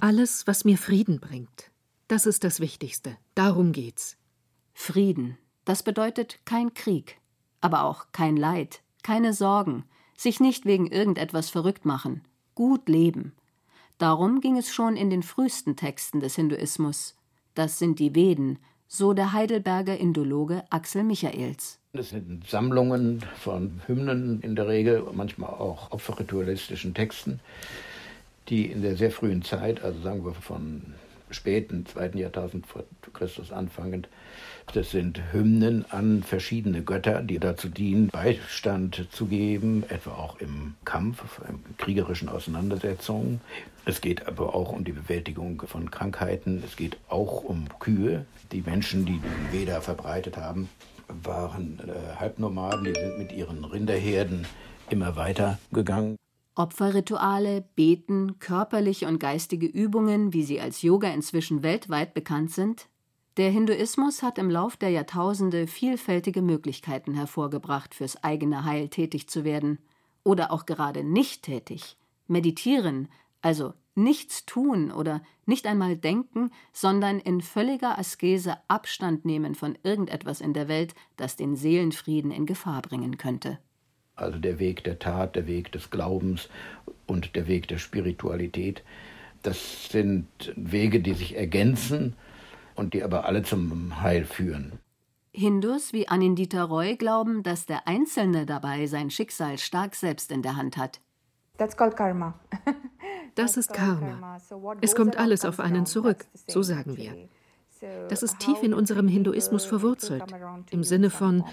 Alles, 0.02 0.46
was 0.48 0.66
mir 0.66 0.78
Frieden 0.78 1.22
bringt. 1.22 1.72
Das 2.10 2.26
ist 2.26 2.44
das 2.44 2.60
Wichtigste. 2.60 3.16
Darum 3.36 3.72
geht's. 3.72 4.18
Frieden. 4.74 5.38
Das 5.64 5.82
bedeutet 5.82 6.40
kein 6.44 6.74
Krieg, 6.74 7.22
aber 7.62 7.84
auch 7.84 8.08
kein 8.12 8.36
Leid, 8.36 8.82
keine 9.02 9.32
Sorgen, 9.32 9.86
sich 10.18 10.42
nicht 10.42 10.66
wegen 10.66 10.88
irgendetwas 10.88 11.50
verrückt 11.50 11.86
machen, 11.86 12.22
gut 12.54 12.90
leben. 12.90 13.32
Darum 13.98 14.42
ging 14.42 14.58
es 14.58 14.74
schon 14.74 14.98
in 14.98 15.10
den 15.10 15.24
frühesten 15.24 15.78
Texten 15.78 16.20
des 16.20 16.36
Hinduismus. 16.36 17.16
Das 17.54 17.80
sind 17.80 17.98
die 17.98 18.14
Veden, 18.14 18.60
so 18.90 19.14
der 19.14 19.32
Heidelberger 19.32 19.98
Indologe 19.98 20.66
Axel 20.70 21.06
Michaels. 21.06 21.79
Das 21.94 22.10
sind 22.10 22.48
Sammlungen 22.48 23.26
von 23.40 23.82
Hymnen 23.88 24.42
in 24.42 24.56
der 24.56 24.68
Regel, 24.68 25.04
manchmal 25.12 25.50
auch 25.50 25.90
opferritualistischen 25.90 26.94
Texten, 26.94 27.40
die 28.48 28.68
in 28.68 28.84
der 28.84 28.96
sehr 28.96 29.10
frühen 29.10 29.42
Zeit, 29.42 29.84
also 29.84 30.00
sagen 30.02 30.24
wir 30.24 30.36
von 30.36 30.94
späten 31.32 31.88
zweiten 31.88 32.20
Jahrtausend 32.20 32.68
vor 32.68 32.84
Christus 33.14 33.52
anfangend, 33.52 34.08
das 34.72 34.92
sind 34.92 35.20
Hymnen 35.34 35.84
an 35.90 36.22
verschiedene 36.22 36.84
Götter, 36.84 37.24
die 37.24 37.40
dazu 37.40 37.70
dienen, 37.70 38.10
Beistand 38.10 39.08
zu 39.10 39.26
geben, 39.26 39.84
etwa 39.90 40.12
auch 40.12 40.40
im 40.40 40.76
Kampf, 40.86 41.42
in 41.50 41.76
kriegerischen 41.78 42.30
Auseinandersetzungen. 42.30 43.42
Es 43.86 44.00
geht 44.00 44.28
aber 44.28 44.54
auch 44.54 44.74
um 44.74 44.84
die 44.84 44.92
Bewältigung 44.92 45.64
von 45.66 45.90
Krankheiten. 45.90 46.62
Es 46.64 46.76
geht 46.76 46.98
auch 47.08 47.44
um 47.44 47.68
Kühe. 47.80 48.28
Die 48.52 48.62
Menschen, 48.62 49.06
die 49.08 49.18
den 49.18 49.52
Veda 49.52 49.82
verbreitet 49.82 50.38
haben, 50.38 50.70
waren 51.24 51.80
äh, 51.80 52.16
Halbnomaden. 52.16 52.86
Die 52.86 52.94
sind 52.94 53.18
mit 53.18 53.32
ihren 53.32 53.66
Rinderherden 53.66 54.46
immer 54.90 55.16
weiter 55.16 55.60
gegangen. 55.72 56.16
Opferrituale, 56.56 57.64
Beten, 57.76 58.40
körperliche 58.40 59.08
und 59.08 59.20
geistige 59.20 59.66
Übungen, 59.66 60.34
wie 60.34 60.44
sie 60.44 60.60
als 60.60 60.82
Yoga 60.82 61.10
inzwischen 61.10 61.64
weltweit 61.64 62.14
bekannt 62.14 62.52
sind, 62.52 62.90
der 63.40 63.52
Hinduismus 63.52 64.22
hat 64.22 64.38
im 64.38 64.50
Lauf 64.50 64.76
der 64.76 64.90
Jahrtausende 64.90 65.66
vielfältige 65.68 66.42
Möglichkeiten 66.42 67.14
hervorgebracht, 67.14 67.96
fürs 67.96 68.22
eigene 68.22 68.66
Heil 68.66 68.90
tätig 68.90 69.30
zu 69.30 69.46
werden. 69.46 69.78
Oder 70.26 70.52
auch 70.52 70.66
gerade 70.66 71.06
nicht 71.06 71.44
tätig. 71.44 71.96
Meditieren, 72.28 73.08
also 73.42 73.74
nichts 73.96 74.46
tun 74.46 74.92
oder 74.92 75.22
nicht 75.46 75.68
einmal 75.68 75.98
denken, 75.98 76.52
sondern 76.72 77.20
in 77.20 77.42
völliger 77.42 77.98
Askese 77.98 78.58
Abstand 78.68 79.26
nehmen 79.26 79.56
von 79.56 79.78
irgendetwas 79.84 80.42
in 80.42 80.54
der 80.54 80.68
Welt, 80.68 80.96
das 81.18 81.36
den 81.36 81.56
Seelenfrieden 81.56 82.32
in 82.32 82.46
Gefahr 82.46 82.82
bringen 82.82 83.18
könnte. 83.18 83.60
Also 84.16 84.38
der 84.38 84.60
Weg 84.60 84.84
der 84.84 85.00
Tat, 85.00 85.36
der 85.36 85.48
Weg 85.48 85.72
des 85.72 85.90
Glaubens 85.90 86.50
und 87.08 87.36
der 87.36 87.48
Weg 87.48 87.68
der 87.68 87.78
Spiritualität, 87.78 88.84
das 89.44 89.90
sind 89.90 90.28
Wege, 90.56 91.00
die 91.00 91.14
sich 91.14 91.38
ergänzen 91.38 92.16
und 92.76 92.94
die 92.94 93.04
aber 93.04 93.26
alle 93.26 93.44
zum 93.44 94.02
Heil 94.02 94.26
führen. 94.26 94.80
Hindus 95.32 95.94
wie 95.94 96.08
Anindita 96.08 96.64
Roy 96.64 96.96
glauben, 96.98 97.44
dass 97.44 97.66
der 97.66 97.88
Einzelne 97.88 98.46
dabei 98.46 98.88
sein 98.88 99.10
Schicksal 99.10 99.58
stark 99.58 99.96
selbst 99.96 100.32
in 100.32 100.42
der 100.42 100.58
Hand 100.58 100.76
hat. 100.76 101.00
Das 103.36 103.58
ist 103.58 103.74
Karma. 103.74 104.38
Es 104.82 104.96
kommt 104.96 105.18
alles 105.18 105.46
auf 105.46 105.60
einen 105.60 105.86
zurück, 105.86 106.26
so 106.48 106.62
sagen 106.62 106.98
wir. 106.98 107.14
Das 108.10 108.24
ist 108.24 108.40
tief 108.40 108.62
in 108.62 108.74
unserem 108.74 109.08
Hinduismus 109.08 109.66
verwurzelt, 109.66 110.24
im 110.70 110.84
Sinne 110.84 111.10
von, 111.10 111.46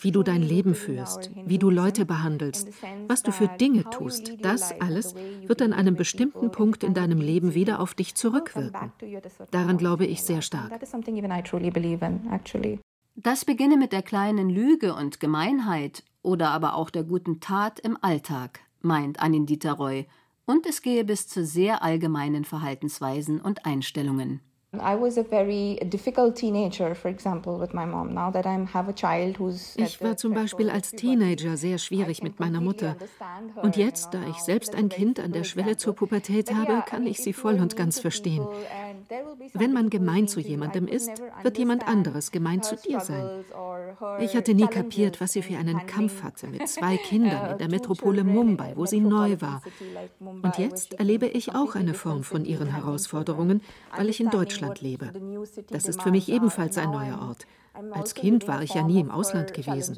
wie 0.00 0.12
du 0.12 0.22
dein 0.22 0.42
Leben 0.42 0.74
führst, 0.74 1.30
wie 1.44 1.58
du 1.58 1.68
Leute 1.68 2.06
behandelst, 2.06 2.68
was 3.06 3.22
du 3.22 3.32
für 3.32 3.48
Dinge 3.48 3.84
tust, 3.90 4.32
das 4.40 4.72
alles 4.80 5.14
wird 5.46 5.60
an 5.60 5.72
einem 5.72 5.94
bestimmten 5.94 6.50
Punkt 6.50 6.84
in 6.84 6.94
deinem 6.94 7.20
Leben 7.20 7.54
wieder 7.54 7.80
auf 7.80 7.94
dich 7.94 8.14
zurückwirken. 8.14 8.92
Daran 9.50 9.76
glaube 9.76 10.06
ich 10.06 10.22
sehr 10.22 10.40
stark. 10.40 10.72
Das 13.16 13.44
beginne 13.44 13.76
mit 13.76 13.92
der 13.92 14.02
kleinen 14.02 14.50
Lüge 14.50 14.94
und 14.94 15.20
Gemeinheit 15.20 16.02
oder 16.22 16.50
aber 16.50 16.74
auch 16.74 16.90
der 16.90 17.04
guten 17.04 17.40
Tat 17.40 17.78
im 17.78 17.98
Alltag, 18.00 18.60
meint 18.80 19.20
Anindita 19.20 19.72
Roy, 19.72 20.06
und 20.46 20.66
es 20.66 20.82
gehe 20.82 21.04
bis 21.04 21.28
zu 21.28 21.44
sehr 21.44 21.82
allgemeinen 21.82 22.44
Verhaltensweisen 22.44 23.40
und 23.40 23.64
Einstellungen. 23.66 24.40
Ich 29.76 30.00
war 30.00 30.16
zum 30.16 30.34
Beispiel 30.34 30.70
als 30.70 30.90
Teenager 30.90 31.56
sehr 31.56 31.78
schwierig 31.78 32.22
mit 32.22 32.40
meiner 32.40 32.60
Mutter. 32.60 32.96
Und 33.62 33.76
jetzt, 33.76 34.14
da 34.14 34.26
ich 34.28 34.38
selbst 34.38 34.74
ein 34.74 34.88
Kind 34.88 35.20
an 35.20 35.32
der 35.32 35.44
Schwelle 35.44 35.76
zur 35.76 35.94
Pubertät 35.94 36.52
habe, 36.52 36.82
kann 36.86 37.06
ich 37.06 37.18
sie 37.18 37.32
voll 37.32 37.60
und 37.60 37.76
ganz 37.76 38.00
verstehen. 38.00 38.46
Wenn 39.52 39.72
man 39.72 39.90
gemein 39.90 40.28
zu 40.28 40.40
jemandem 40.40 40.86
ist, 40.86 41.10
wird 41.42 41.58
jemand 41.58 41.86
anderes 41.86 42.30
gemein 42.30 42.62
zu 42.62 42.76
dir 42.76 43.00
sein. 43.00 43.44
Ich 44.20 44.36
hatte 44.36 44.54
nie 44.54 44.66
kapiert, 44.66 45.20
was 45.20 45.32
sie 45.32 45.42
für 45.42 45.56
einen 45.56 45.86
Kampf 45.86 46.22
hatte 46.22 46.46
mit 46.48 46.68
zwei 46.68 46.96
Kindern 46.96 47.52
in 47.52 47.58
der 47.58 47.68
Metropole 47.68 48.24
Mumbai, 48.24 48.72
wo 48.76 48.86
sie 48.86 49.00
neu 49.00 49.40
war. 49.40 49.62
Und 50.20 50.58
jetzt 50.58 50.94
erlebe 50.94 51.26
ich 51.26 51.54
auch 51.54 51.74
eine 51.74 51.94
Form 51.94 52.24
von 52.24 52.44
ihren 52.44 52.68
Herausforderungen, 52.68 53.62
weil 53.96 54.08
ich 54.08 54.20
in 54.20 54.30
Deutschland 54.30 54.80
lebe. 54.80 55.12
Das 55.70 55.86
ist 55.86 56.02
für 56.02 56.10
mich 56.10 56.28
ebenfalls 56.28 56.78
ein 56.78 56.90
neuer 56.90 57.20
Ort. 57.20 57.46
Als 57.92 58.14
Kind 58.14 58.46
war 58.46 58.62
ich 58.62 58.74
ja 58.74 58.82
nie 58.82 59.00
im 59.00 59.10
Ausland 59.10 59.52
gewesen. 59.52 59.96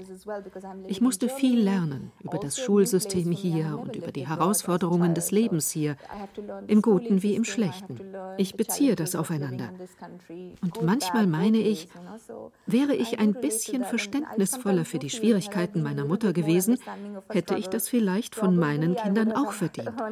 Ich 0.87 1.01
musste 1.01 1.29
viel 1.29 1.61
lernen 1.61 2.11
über 2.23 2.39
das 2.39 2.59
Schulsystem 2.59 3.31
hier 3.31 3.79
und 3.79 3.97
über 3.97 4.13
die 4.13 4.27
Herausforderungen 4.27 5.15
des 5.15 5.31
Lebens 5.31 5.71
hier, 5.71 5.97
im 6.67 6.81
Guten 6.81 7.23
wie 7.23 7.35
im 7.35 7.45
Schlechten. 7.45 8.01
Ich 8.39 8.57
beziehe 8.57 8.97
das 8.97 9.15
aufeinander. 9.15 9.71
Und 10.63 10.83
manchmal 10.83 11.27
meine 11.27 11.59
ich, 11.59 11.89
wäre 12.67 12.95
ich 12.95 13.19
ein 13.19 13.35
bisschen 13.35 13.85
verständnisvoller 13.85 14.85
für 14.85 14.99
die 14.99 15.11
Schwierigkeiten 15.11 15.83
meiner 15.83 16.07
Mutter 16.07 16.33
gewesen, 16.33 16.79
hätte 17.29 17.57
ich 17.57 17.69
das 17.69 17.89
vielleicht 17.89 18.35
von 18.35 18.57
meinen 18.57 18.97
Kindern 18.97 19.33
auch 19.33 19.53
verdient. 19.53 19.93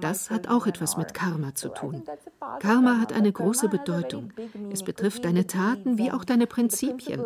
Das 0.00 0.30
hat 0.30 0.48
auch 0.48 0.66
etwas 0.66 0.96
mit 0.96 1.14
Karma 1.14 1.54
zu 1.54 1.68
tun. 1.68 2.02
Karma 2.60 2.98
hat 2.98 3.12
eine 3.12 3.30
große 3.30 3.68
Bedeutung. 3.68 4.32
Es 4.70 4.82
betrifft 4.82 5.24
deine 5.24 5.46
Taten 5.46 5.98
wie 5.98 6.10
auch 6.10 6.24
deine 6.24 6.46
Prinzipien. 6.46 7.01
Mädchen. 7.08 7.24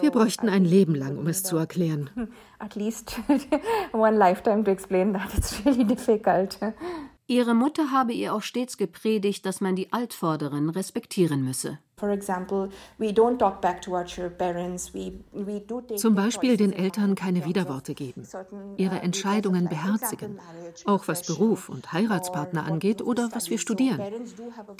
Wir 0.00 0.10
bräuchten 0.10 0.48
ein 0.48 0.64
Leben 0.64 0.94
lang, 0.94 1.18
um 1.18 1.26
es 1.26 1.42
zu 1.42 1.56
erklären. 1.56 2.10
Ihre 7.26 7.54
Mutter 7.54 7.90
habe 7.90 8.12
ihr 8.12 8.34
auch 8.34 8.42
stets 8.42 8.76
gepredigt, 8.76 9.46
dass 9.46 9.60
man 9.60 9.74
die 9.74 9.92
Altvorderen 9.92 10.70
respektieren 10.70 11.44
müsse. 11.44 11.78
Zum 15.96 16.14
Beispiel 16.14 16.56
den 16.56 16.72
Eltern 16.72 17.14
keine 17.14 17.44
Widerworte 17.44 17.94
geben, 17.94 18.26
ihre 18.76 19.00
Entscheidungen 19.00 19.68
beherzigen, 19.68 20.40
auch 20.84 21.06
was 21.06 21.24
Beruf 21.24 21.68
und 21.68 21.92
Heiratspartner 21.92 22.64
angeht 22.64 23.02
oder 23.02 23.28
was 23.32 23.50
wir 23.50 23.58
studieren. 23.58 24.00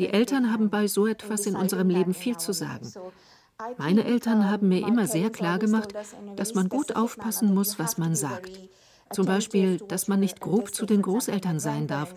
Die 0.01 0.09
Eltern 0.09 0.53
haben 0.53 0.69
bei 0.69 0.89
so 0.89 1.07
etwas 1.07 1.47
in 1.47 1.55
unserem 1.55 1.91
Leben 1.91 2.13
viel 2.13 2.39
zu 2.39 2.53
sagen. 2.53 2.91
Meine 3.79 4.05
Eltern 4.05 4.51
haben 4.51 4.69
mir 4.69 4.87
immer 4.87 5.07
sehr 5.07 5.31
klar 5.31 5.59
gemacht, 5.59 5.93
dass 6.37 6.55
man 6.55 6.69
gut 6.69 6.97
aufpassen 6.97 7.55
muss, 7.55 7.79
was 7.79 7.99
man 7.99 8.15
sagt. 8.15 8.61
Zum 9.13 9.27
Beispiel, 9.27 9.79
dass 9.79 10.09
man 10.09 10.21
nicht 10.21 10.41
grob 10.41 10.75
zu 10.75 10.87
den 10.87 11.03
Großeltern 11.03 11.61
sein 11.61 11.87
darf, 11.87 12.15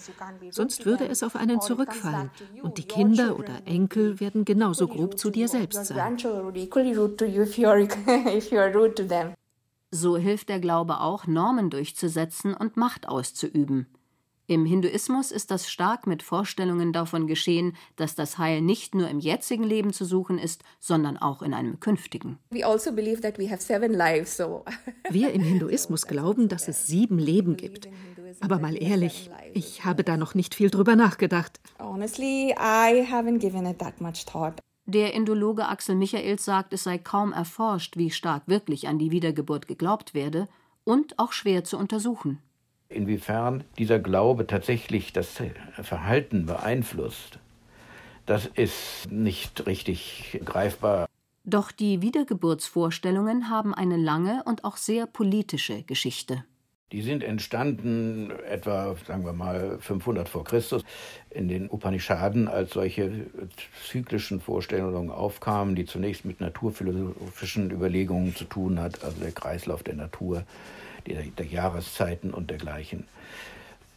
sonst 0.49 0.85
würde 0.85 1.07
es 1.07 1.23
auf 1.23 1.35
einen 1.35 1.61
zurückfallen 1.61 2.31
und 2.63 2.77
die 2.77 2.83
Kinder 2.83 3.37
oder 3.37 3.65
Enkel 3.65 4.19
werden 4.19 4.45
genauso 4.45 4.87
grob 4.87 5.19
zu 5.19 5.29
dir 5.29 5.47
selbst 5.47 5.85
sein. 5.85 6.17
So 9.91 10.17
hilft 10.17 10.49
der 10.49 10.59
Glaube 10.59 10.99
auch, 10.99 11.25
Normen 11.25 11.69
durchzusetzen 11.69 12.53
und 12.53 12.75
Macht 12.75 13.07
auszuüben. 13.07 13.87
Im 14.47 14.65
Hinduismus 14.65 15.31
ist 15.31 15.49
das 15.49 15.69
stark 15.71 16.05
mit 16.05 16.21
Vorstellungen 16.21 16.93
davon 16.93 17.25
geschehen, 17.25 17.75
dass 17.95 18.13
das 18.13 18.37
Heil 18.37 18.61
nicht 18.61 18.93
nur 18.93 19.09
im 19.09 19.19
jetzigen 19.19 19.63
Leben 19.63 19.91
zu 19.91 20.05
suchen 20.05 20.37
ist, 20.37 20.63
sondern 20.79 21.17
auch 21.17 21.41
in 21.41 21.53
einem 21.55 21.79
künftigen. 21.79 22.37
Also 22.63 22.91
Wir 25.09 25.33
im 25.33 25.41
Hinduismus 25.41 26.05
glauben, 26.05 26.47
dass 26.47 26.67
es 26.67 26.85
sieben 26.85 27.17
Leben 27.17 27.57
gibt. 27.57 27.89
Aber 28.39 28.59
mal 28.59 28.81
ehrlich, 28.81 29.31
ich 29.53 29.83
habe 29.83 30.03
da 30.03 30.15
noch 30.15 30.35
nicht 30.35 30.53
viel 30.53 30.69
drüber 30.69 30.95
nachgedacht. 30.95 31.59
Der 34.85 35.15
Indologe 35.15 35.67
Axel 35.67 35.95
Michaels 35.95 36.45
sagt, 36.45 36.71
es 36.71 36.83
sei 36.83 36.99
kaum 36.99 37.33
erforscht, 37.33 37.97
wie 37.97 38.11
stark 38.11 38.43
wirklich 38.45 38.87
an 38.87 38.99
die 38.99 39.09
Wiedergeburt 39.09 39.67
geglaubt 39.67 40.13
werde 40.13 40.47
und 40.83 41.17
auch 41.17 41.31
schwer 41.31 41.63
zu 41.63 41.79
untersuchen. 41.79 42.39
Inwiefern 42.89 43.63
dieser 43.77 43.99
Glaube 43.99 44.47
tatsächlich 44.47 45.11
das 45.13 45.41
Verhalten 45.81 46.45
beeinflusst, 46.45 47.39
das 48.25 48.45
ist 48.45 49.11
nicht 49.11 49.65
richtig 49.65 50.39
greifbar. 50.45 51.07
Doch 51.43 51.71
die 51.71 52.01
Wiedergeburtsvorstellungen 52.01 53.49
haben 53.49 53.73
eine 53.73 53.97
lange 53.97 54.43
und 54.45 54.63
auch 54.63 54.77
sehr 54.77 55.05
politische 55.05 55.83
Geschichte. 55.83 56.43
Die 56.91 57.01
sind 57.01 57.23
entstanden 57.23 58.31
etwa, 58.47 58.95
sagen 59.07 59.25
wir 59.25 59.33
mal, 59.33 59.79
500 59.79 60.29
vor 60.29 60.43
Christus 60.43 60.83
in 61.29 61.47
den 61.47 61.69
Upanishaden, 61.69 62.47
als 62.47 62.73
solche 62.73 63.25
zyklischen 63.87 64.39
Vorstellungen 64.39 65.09
aufkamen, 65.09 65.75
die 65.75 65.85
zunächst 65.85 66.25
mit 66.25 66.39
naturphilosophischen 66.41 67.71
Überlegungen 67.71 68.35
zu 68.35 68.45
tun 68.45 68.79
hat, 68.79 69.03
also 69.03 69.19
der 69.19 69.31
Kreislauf 69.31 69.83
der 69.83 69.95
Natur, 69.95 70.43
der, 71.07 71.23
der 71.23 71.45
Jahreszeiten 71.45 72.33
und 72.33 72.49
dergleichen, 72.49 73.07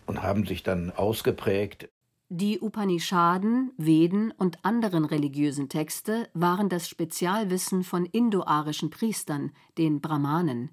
und 0.06 0.22
haben 0.22 0.46
sich 0.46 0.62
dann 0.62 0.90
ausgeprägt. 0.90 1.88
Die 2.30 2.60
Upanishaden, 2.60 3.72
Veden 3.78 4.32
und 4.32 4.64
anderen 4.64 5.04
religiösen 5.04 5.68
Texte 5.68 6.28
waren 6.34 6.68
das 6.68 6.88
Spezialwissen 6.88 7.84
von 7.84 8.04
indoarischen 8.04 8.90
Priestern, 8.90 9.52
den 9.78 10.00
Brahmanen. 10.00 10.70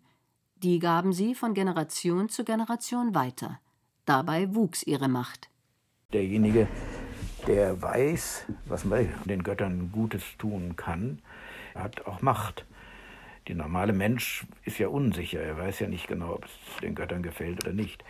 Die 0.58 0.80
gaben 0.80 1.14
sie 1.14 1.36
von 1.36 1.54
Generation 1.54 2.28
zu 2.28 2.44
Generation 2.44 3.16
weiter. 3.16 3.60
Dabei 4.06 4.54
wuchs 4.54 4.84
ihre 4.84 5.08
Macht. 5.08 5.50
Derjenige, 6.12 6.68
der 7.48 7.82
weiß, 7.82 8.46
was 8.66 8.84
man 8.86 9.08
den 9.26 9.44
Göttern 9.44 9.92
Gutes 9.92 10.24
tun 10.38 10.76
kann, 10.76 11.20
hat 11.74 12.06
auch 12.06 12.22
Macht. 12.22 12.66
Der 13.48 13.56
normale 13.56 13.94
Mensch 13.94 14.46
ist 14.64 14.80
ja 14.80 14.88
unsicher, 14.88 15.40
er 15.40 15.58
weiß 15.58 15.80
ja 15.80 15.88
nicht 15.88 16.08
genau, 16.08 16.34
ob 16.34 16.46
es 16.46 16.52
den 16.82 16.96
Göttern 16.96 17.22
gefällt 17.22 17.64
oder 17.64 17.74
nicht. 17.74 18.04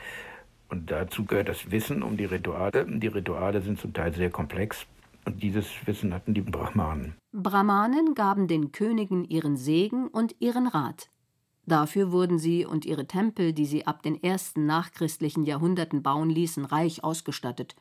Und 0.70 0.92
dazu 0.92 1.26
gehört 1.26 1.50
das 1.50 1.72
Wissen 1.72 2.04
um 2.04 2.18
die 2.18 2.26
Rituale. 2.26 2.86
Die 2.88 3.08
Rituale 3.08 3.62
sind 3.62 3.80
zum 3.80 3.94
Teil 3.94 4.14
sehr 4.14 4.30
komplex. 4.30 4.86
Und 5.26 5.42
dieses 5.42 5.68
Wissen 5.86 6.14
hatten 6.14 6.34
die 6.34 6.42
Brahmanen. 6.42 7.16
Brahmanen 7.34 8.14
gaben 8.14 8.48
den 8.48 8.72
Königen 8.72 9.26
ihren 9.26 9.58
Segen 9.58 10.08
und 10.08 10.36
ihren 10.40 10.68
Rat. 10.68 11.10
Dafür 11.66 12.12
wurden 12.12 12.38
sie 12.38 12.66
und 12.66 12.86
ihre 12.86 13.08
Tempel, 13.08 13.52
die 13.52 13.66
sie 13.66 13.88
ab 13.88 14.04
den 14.04 14.22
ersten 14.22 14.68
nachchristlichen 14.68 15.44
Jahrhunderten 15.44 16.04
bauen 16.04 16.30
ließen, 16.30 16.64
reich 16.64 17.04
ausgestattet. 17.04 17.76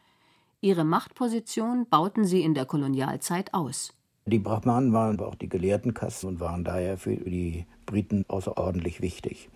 Ihre 0.63 0.85
Machtposition 0.85 1.87
bauten 1.89 2.25
sie 2.25 2.43
in 2.43 2.55
der 2.55 2.65
Kolonialzeit 2.65 3.53
aus. 3.53 3.93
Die 4.27 4.39
Brahmanen 4.39 4.95
waren 4.95 5.19
aber 5.19 5.29
auch 5.29 5.35
die 5.35 5.51
Gelehrtenkasten 5.51 6.31
und 6.31 6.41
waren 6.41 6.65
daher 6.65 6.97
für 6.97 7.15
die 7.15 7.67
Briten 7.85 8.25
außerordentlich 8.29 9.03
wichtig. 9.03 9.51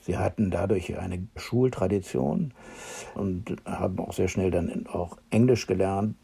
Sie 0.00 0.18
hatten 0.18 0.50
dadurch 0.50 0.98
eine 0.98 1.28
Schultradition 1.36 2.52
und 3.14 3.56
haben 3.64 4.00
auch 4.00 4.12
sehr 4.12 4.26
schnell 4.26 4.50
dann 4.50 4.88
auch 4.88 5.16
Englisch 5.30 5.68
gelernt. 5.68 6.16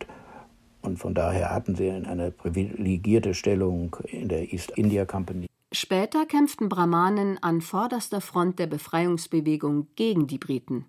Und 0.82 0.98
von 0.98 1.14
daher 1.14 1.54
hatten 1.54 1.76
sie 1.76 1.88
eine 1.88 2.32
privilegierte 2.32 3.34
Stellung 3.34 3.96
in 4.04 4.28
der 4.28 4.52
East 4.52 4.72
India 4.72 5.04
Company. 5.04 5.46
Später 5.72 6.26
kämpften 6.26 6.68
Brahmanen 6.68 7.40
an 7.42 7.60
vorderster 7.60 8.20
Front 8.20 8.58
der 8.58 8.66
Befreiungsbewegung 8.66 9.86
gegen 9.94 10.26
die 10.26 10.38
Briten. 10.38 10.86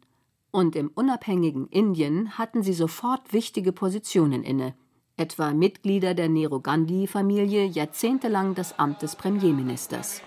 Und 0.52 0.76
im 0.76 0.90
unabhängigen 0.96 1.68
Indien 1.68 2.40
hatten 2.40 2.64
sie 2.64 2.74
sofort 2.74 3.34
wichtige 3.34 3.72
Positionen 3.72 4.44
inne, 4.44 4.74
etwa 5.20 5.52
Mitglieder 5.52 6.14
der 6.14 6.30
Nehru 6.30 6.60
Gandhi-Familie 6.60 7.66
jahrzehntelang 7.66 8.56
das 8.56 8.78
Amt 8.80 9.02
des 9.02 9.16
Premierministers. 9.16 10.22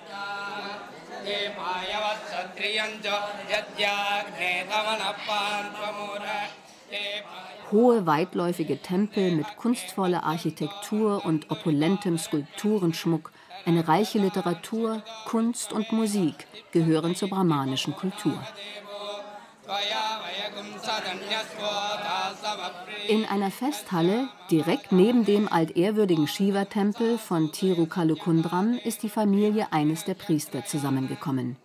Hohe, 7.70 8.06
weitläufige 8.06 8.82
Tempel 8.82 9.32
mit 9.32 9.56
kunstvoller 9.56 10.24
Architektur 10.24 11.24
und 11.24 11.50
opulentem 11.50 12.18
Skulpturenschmuck, 12.18 13.32
eine 13.64 13.88
reiche 13.88 14.18
Literatur, 14.18 15.02
Kunst 15.26 15.72
und 15.72 15.90
Musik 15.92 16.46
gehören 16.72 17.14
zur 17.14 17.30
brahmanischen 17.30 17.94
Kultur. 17.94 18.38
In 23.12 23.26
einer 23.26 23.50
Festhalle, 23.50 24.30
direkt 24.50 24.90
neben 24.90 25.26
dem 25.26 25.46
altehrwürdigen 25.46 26.26
Shiva-Tempel 26.26 27.18
von 27.18 27.52
Tirukalukundram, 27.52 28.78
ist 28.82 29.02
die 29.02 29.10
Familie 29.10 29.66
eines 29.70 30.06
der 30.06 30.14
Priester 30.14 30.64
zusammengekommen. 30.64 31.58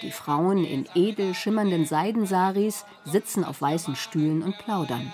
Die 0.00 0.10
Frauen 0.10 0.64
in 0.64 0.88
edel 0.94 1.34
schimmernden 1.34 1.84
Seidensaris 1.84 2.86
sitzen 3.04 3.44
auf 3.44 3.60
weißen 3.60 3.96
Stühlen 3.96 4.42
und 4.42 4.56
plaudern. 4.56 5.12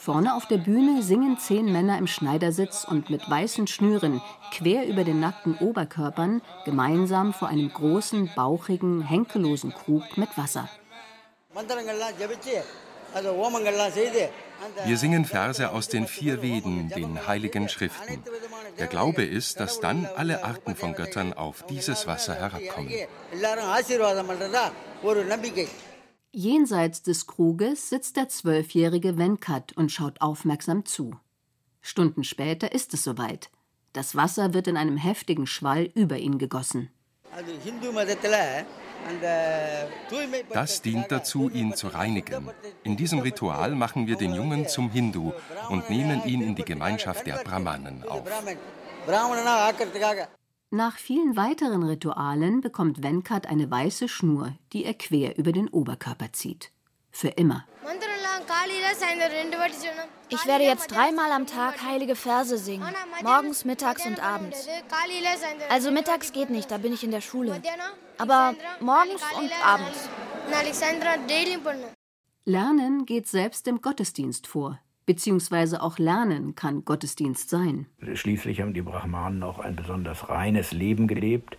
Vorne 0.00 0.34
auf 0.34 0.46
der 0.46 0.58
Bühne 0.58 1.00
singen 1.00 1.38
zehn 1.38 1.70
Männer 1.70 1.96
im 1.96 2.08
Schneidersitz 2.08 2.82
und 2.82 3.08
mit 3.08 3.30
weißen 3.30 3.68
Schnüren 3.68 4.20
quer 4.50 4.88
über 4.88 5.04
den 5.04 5.20
nackten 5.20 5.56
Oberkörpern 5.58 6.42
gemeinsam 6.64 7.32
vor 7.32 7.46
einem 7.46 7.72
großen, 7.72 8.32
bauchigen, 8.34 9.02
henkellosen 9.02 9.72
Krug 9.72 10.16
mit 10.16 10.36
Wasser. 10.36 10.68
Wir 14.84 14.96
singen 14.96 15.24
Verse 15.24 15.70
aus 15.70 15.88
den 15.88 16.06
vier 16.06 16.40
Veden, 16.42 16.88
den 16.88 17.26
heiligen 17.26 17.68
Schriften. 17.68 18.22
Der 18.78 18.86
Glaube 18.86 19.24
ist, 19.24 19.60
dass 19.60 19.80
dann 19.80 20.06
alle 20.16 20.44
Arten 20.44 20.76
von 20.76 20.94
Göttern 20.94 21.32
auf 21.32 21.66
dieses 21.66 22.06
Wasser 22.06 22.34
herabkommen. 22.34 22.92
Jenseits 26.34 27.02
des 27.02 27.26
Kruges 27.26 27.90
sitzt 27.90 28.16
der 28.16 28.28
zwölfjährige 28.28 29.18
Venkat 29.18 29.72
und 29.76 29.92
schaut 29.92 30.20
aufmerksam 30.22 30.86
zu. 30.86 31.14
Stunden 31.82 32.24
später 32.24 32.72
ist 32.72 32.94
es 32.94 33.02
soweit. 33.02 33.50
Das 33.92 34.16
Wasser 34.16 34.54
wird 34.54 34.68
in 34.68 34.78
einem 34.78 34.96
heftigen 34.96 35.46
Schwall 35.46 35.90
über 35.94 36.16
ihn 36.16 36.38
gegossen. 36.38 36.90
Das 40.52 40.82
dient 40.82 41.10
dazu, 41.10 41.50
ihn 41.50 41.74
zu 41.74 41.88
reinigen. 41.88 42.50
In 42.84 42.96
diesem 42.96 43.20
Ritual 43.20 43.74
machen 43.74 44.06
wir 44.06 44.16
den 44.16 44.34
Jungen 44.34 44.68
zum 44.68 44.90
Hindu 44.90 45.32
und 45.68 45.90
nehmen 45.90 46.24
ihn 46.24 46.42
in 46.42 46.54
die 46.54 46.64
Gemeinschaft 46.64 47.26
der 47.26 47.36
Brahmanen 47.44 48.04
auf. 48.08 48.24
Nach 50.70 50.96
vielen 50.96 51.36
weiteren 51.36 51.82
Ritualen 51.82 52.62
bekommt 52.62 53.02
Venkat 53.02 53.46
eine 53.46 53.70
weiße 53.70 54.08
Schnur, 54.08 54.54
die 54.72 54.84
er 54.84 54.94
quer 54.94 55.36
über 55.36 55.52
den 55.52 55.68
Oberkörper 55.68 56.32
zieht. 56.32 56.72
Für 57.10 57.28
immer. 57.28 57.66
Ich 60.30 60.46
werde 60.46 60.64
jetzt 60.64 60.90
dreimal 60.90 61.30
am 61.32 61.46
Tag 61.46 61.82
heilige 61.82 62.16
Verse 62.16 62.56
singen. 62.56 62.86
Morgens, 63.22 63.64
mittags 63.66 64.06
und 64.06 64.22
abends. 64.22 64.66
Also 65.68 65.90
mittags 65.90 66.32
geht 66.32 66.48
nicht, 66.48 66.70
da 66.70 66.78
bin 66.78 66.92
ich 66.94 67.04
in 67.04 67.10
der 67.10 67.20
Schule. 67.20 67.60
Aber 68.22 68.54
morgens 68.80 69.22
und 69.36 69.50
abends. 69.64 70.08
Lernen 72.44 73.04
geht 73.04 73.26
selbst 73.26 73.66
im 73.66 73.82
Gottesdienst 73.82 74.46
vor. 74.46 74.78
Beziehungsweise 75.06 75.82
auch 75.82 75.98
Lernen 75.98 76.54
kann 76.54 76.84
Gottesdienst 76.84 77.50
sein. 77.50 77.86
Schließlich 78.14 78.60
haben 78.60 78.74
die 78.74 78.82
Brahmanen 78.82 79.42
auch 79.42 79.58
ein 79.58 79.74
besonders 79.74 80.28
reines 80.28 80.70
Leben 80.70 81.08
gelebt, 81.08 81.58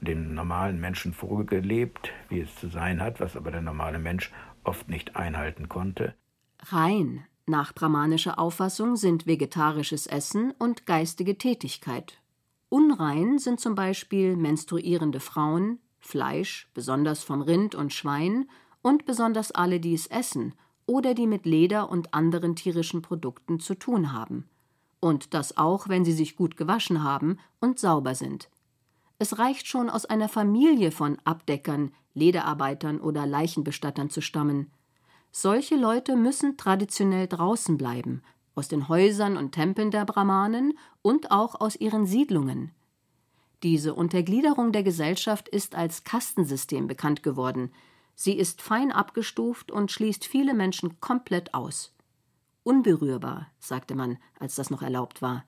den 0.00 0.34
normalen 0.34 0.78
Menschen 0.80 1.12
vorgelebt, 1.12 2.12
wie 2.28 2.42
es 2.42 2.54
zu 2.54 2.68
sein 2.68 3.02
hat, 3.02 3.18
was 3.18 3.34
aber 3.34 3.50
der 3.50 3.62
normale 3.62 3.98
Mensch 3.98 4.30
oft 4.62 4.88
nicht 4.88 5.16
einhalten 5.16 5.68
konnte. 5.68 6.14
Rein 6.60 7.24
nach 7.46 7.72
brahmanischer 7.74 8.38
Auffassung 8.38 8.94
sind 8.94 9.26
vegetarisches 9.26 10.06
Essen 10.06 10.52
und 10.58 10.86
geistige 10.86 11.38
Tätigkeit. 11.38 12.20
Unrein 12.68 13.38
sind 13.38 13.58
zum 13.58 13.74
Beispiel 13.74 14.36
menstruierende 14.36 15.18
Frauen, 15.18 15.80
Fleisch, 16.08 16.70
besonders 16.72 17.22
von 17.22 17.42
Rind 17.42 17.74
und 17.74 17.92
Schwein, 17.92 18.48
und 18.80 19.04
besonders 19.04 19.52
alle, 19.52 19.78
die 19.78 19.92
es 19.92 20.06
essen 20.06 20.54
oder 20.86 21.12
die 21.12 21.26
mit 21.26 21.44
Leder 21.44 21.90
und 21.90 22.14
anderen 22.14 22.56
tierischen 22.56 23.02
Produkten 23.02 23.60
zu 23.60 23.74
tun 23.74 24.10
haben. 24.10 24.48
Und 25.00 25.34
das 25.34 25.58
auch, 25.58 25.86
wenn 25.90 26.06
sie 26.06 26.14
sich 26.14 26.34
gut 26.34 26.56
gewaschen 26.56 27.02
haben 27.02 27.38
und 27.60 27.78
sauber 27.78 28.14
sind. 28.14 28.48
Es 29.18 29.38
reicht 29.38 29.66
schon, 29.66 29.90
aus 29.90 30.06
einer 30.06 30.30
Familie 30.30 30.92
von 30.92 31.18
Abdeckern, 31.24 31.92
Lederarbeitern 32.14 33.00
oder 33.00 33.26
Leichenbestattern 33.26 34.08
zu 34.08 34.22
stammen. 34.22 34.70
Solche 35.30 35.76
Leute 35.76 36.16
müssen 36.16 36.56
traditionell 36.56 37.26
draußen 37.26 37.76
bleiben, 37.76 38.22
aus 38.54 38.68
den 38.68 38.88
Häusern 38.88 39.36
und 39.36 39.52
Tempeln 39.52 39.90
der 39.90 40.06
Brahmanen 40.06 40.78
und 41.02 41.30
auch 41.32 41.60
aus 41.60 41.76
ihren 41.76 42.06
Siedlungen. 42.06 42.72
Diese 43.62 43.94
Untergliederung 43.94 44.72
der 44.72 44.82
Gesellschaft 44.82 45.48
ist 45.48 45.74
als 45.74 46.04
Kastensystem 46.04 46.86
bekannt 46.86 47.22
geworden. 47.22 47.72
Sie 48.14 48.34
ist 48.34 48.62
fein 48.62 48.92
abgestuft 48.92 49.70
und 49.70 49.90
schließt 49.90 50.24
viele 50.24 50.54
Menschen 50.54 51.00
komplett 51.00 51.54
aus. 51.54 51.94
Unberührbar, 52.62 53.48
sagte 53.58 53.94
man, 53.94 54.18
als 54.38 54.54
das 54.54 54.70
noch 54.70 54.82
erlaubt 54.82 55.22
war. 55.22 55.44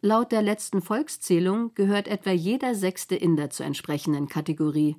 Laut 0.00 0.32
der 0.32 0.42
letzten 0.42 0.82
Volkszählung 0.82 1.74
gehört 1.74 2.08
etwa 2.08 2.30
jeder 2.30 2.74
sechste 2.74 3.14
Inder 3.14 3.50
zur 3.50 3.66
entsprechenden 3.66 4.28
Kategorie. 4.28 4.96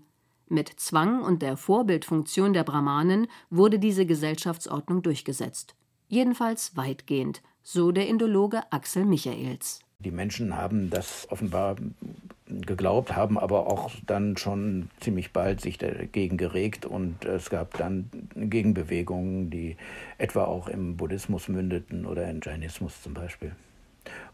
Mit 0.47 0.69
Zwang 0.79 1.21
und 1.21 1.41
der 1.41 1.57
Vorbildfunktion 1.57 2.53
der 2.53 2.63
Brahmanen 2.63 3.27
wurde 3.49 3.79
diese 3.79 4.05
Gesellschaftsordnung 4.05 5.01
durchgesetzt. 5.01 5.75
Jedenfalls 6.07 6.77
weitgehend, 6.77 7.41
so 7.63 7.91
der 7.91 8.07
Indologe 8.07 8.71
Axel 8.71 9.03
Michaels. 9.03 9.81
Die 10.03 10.11
Menschen 10.11 10.57
haben 10.57 10.89
das 10.89 11.27
offenbar 11.31 11.75
geglaubt, 12.47 13.15
haben 13.15 13.39
aber 13.39 13.67
auch 13.67 13.91
dann 14.05 14.37
schon 14.37 14.89
ziemlich 14.99 15.31
bald 15.31 15.61
sich 15.61 15.77
dagegen 15.77 16.37
geregt 16.37 16.85
und 16.85 17.25
es 17.25 17.49
gab 17.49 17.77
dann 17.77 18.09
Gegenbewegungen, 18.35 19.49
die 19.49 19.77
etwa 20.17 20.43
auch 20.43 20.67
im 20.67 20.97
Buddhismus 20.97 21.47
mündeten 21.47 22.05
oder 22.05 22.29
in 22.29 22.41
Jainismus 22.43 23.01
zum 23.01 23.13
Beispiel. 23.13 23.53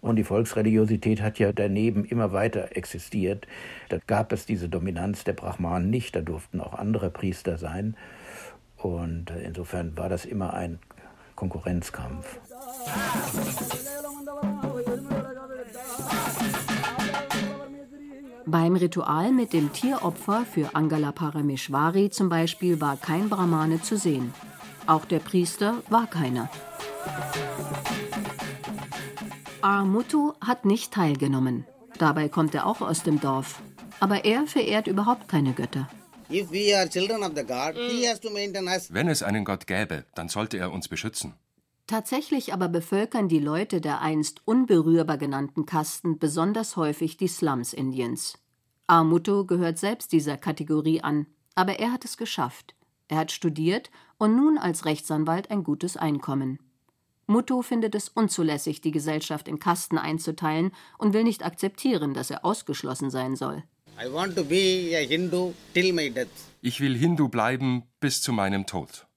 Und 0.01 0.15
die 0.15 0.23
Volksreligiosität 0.23 1.21
hat 1.21 1.37
ja 1.37 1.53
daneben 1.53 2.03
immer 2.03 2.31
weiter 2.31 2.75
existiert. 2.75 3.47
Da 3.89 3.99
gab 4.07 4.31
es 4.33 4.47
diese 4.47 4.67
Dominanz 4.67 5.23
der 5.23 5.33
Brahmanen 5.33 5.91
nicht, 5.91 6.15
da 6.15 6.21
durften 6.21 6.59
auch 6.59 6.73
andere 6.73 7.11
Priester 7.11 7.57
sein. 7.59 7.95
Und 8.77 9.31
insofern 9.43 9.95
war 9.97 10.09
das 10.09 10.25
immer 10.25 10.53
ein 10.53 10.79
Konkurrenzkampf. 11.35 12.39
Beim 18.51 18.75
Ritual 18.75 19.31
mit 19.31 19.53
dem 19.53 19.71
Tieropfer 19.73 20.43
für 20.43 20.73
Angala 20.73 21.11
Parameshwari 21.11 22.09
zum 22.09 22.29
Beispiel 22.29 22.81
war 22.81 22.97
kein 22.97 23.29
Brahmane 23.29 23.79
zu 23.83 23.95
sehen. 23.95 24.33
Auch 24.87 25.05
der 25.05 25.19
Priester 25.19 25.83
war 25.89 26.07
keiner. 26.07 26.49
Armutu 29.61 30.33
hat 30.41 30.65
nicht 30.65 30.91
teilgenommen. 30.91 31.67
Dabei 31.99 32.27
kommt 32.27 32.55
er 32.55 32.65
auch 32.65 32.81
aus 32.81 33.03
dem 33.03 33.21
Dorf. 33.21 33.61
Aber 33.99 34.25
er 34.25 34.47
verehrt 34.47 34.87
überhaupt 34.87 35.27
keine 35.27 35.53
Götter. 35.53 35.87
Wenn 36.27 36.47
es 39.09 39.21
einen 39.21 39.45
Gott 39.45 39.67
gäbe, 39.67 40.05
dann 40.15 40.27
sollte 40.27 40.57
er 40.57 40.71
uns 40.71 40.87
beschützen. 40.87 41.35
Tatsächlich 41.89 42.53
aber 42.53 42.67
bevölkern 42.67 43.29
die 43.29 43.39
Leute 43.39 43.81
der 43.81 43.99
einst 43.99 44.43
unberührbar 44.45 45.17
genannten 45.17 45.65
Kasten 45.65 46.19
besonders 46.19 46.77
häufig 46.77 47.17
die 47.17 47.27
Slums 47.27 47.73
Indiens. 47.73 48.37
Armuto 48.85 49.43
gehört 49.43 49.79
selbst 49.79 50.11
dieser 50.11 50.37
Kategorie 50.37 51.01
an, 51.01 51.25
aber 51.55 51.79
er 51.79 51.91
hat 51.91 52.05
es 52.05 52.15
geschafft. 52.15 52.75
Er 53.07 53.17
hat 53.17 53.31
studiert 53.31 53.89
und 54.19 54.35
nun 54.35 54.59
als 54.59 54.85
Rechtsanwalt 54.85 55.49
ein 55.49 55.63
gutes 55.63 55.97
Einkommen. 55.97 56.59
Mutto 57.25 57.63
findet 57.63 57.95
es 57.95 58.07
unzulässig, 58.07 58.81
die 58.81 58.91
Gesellschaft 58.91 59.47
in 59.47 59.57
Kasten 59.57 59.97
einzuteilen 59.97 60.71
und 60.99 61.13
will 61.13 61.23
nicht 61.23 61.43
akzeptieren, 61.43 62.13
dass 62.13 62.29
er 62.29 62.45
ausgeschlossen 62.45 63.09
sein 63.09 63.35
soll. 63.35 63.63
Ich 66.61 66.81
will 66.81 66.95
Hindu 66.95 67.29
bleiben 67.29 67.83
bis 67.99 68.21
zu 68.21 68.31
meinem 68.31 68.67
Tod. 68.67 69.08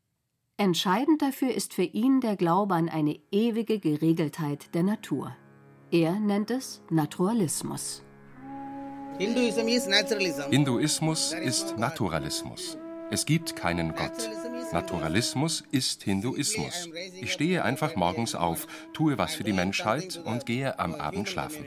Entscheidend 0.62 1.22
dafür 1.22 1.52
ist 1.52 1.74
für 1.74 1.82
ihn 1.82 2.20
der 2.20 2.36
Glaube 2.36 2.76
an 2.76 2.88
eine 2.88 3.18
ewige 3.32 3.80
Geregeltheit 3.80 4.72
der 4.76 4.84
Natur. 4.84 5.36
Er 5.90 6.20
nennt 6.20 6.52
es 6.52 6.82
Naturalismus. 6.88 8.04
Hinduismus 9.18 11.32
ist 11.32 11.76
Naturalismus. 11.78 12.78
Es 13.10 13.26
gibt 13.26 13.56
keinen 13.56 13.92
Gott. 13.96 14.30
Naturalismus 14.72 15.64
ist 15.72 16.04
Hinduismus. 16.04 16.88
Ich 17.20 17.32
stehe 17.32 17.64
einfach 17.64 17.96
morgens 17.96 18.36
auf, 18.36 18.68
tue 18.92 19.18
was 19.18 19.34
für 19.34 19.42
die 19.42 19.52
Menschheit 19.52 20.22
und 20.24 20.46
gehe 20.46 20.78
am 20.78 20.94
Abend 20.94 21.28
schlafen. 21.28 21.66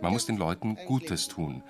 Man 0.00 0.12
muss 0.12 0.26
den 0.26 0.36
Leuten 0.36 0.78
Gutes 0.86 1.26
tun. 1.26 1.64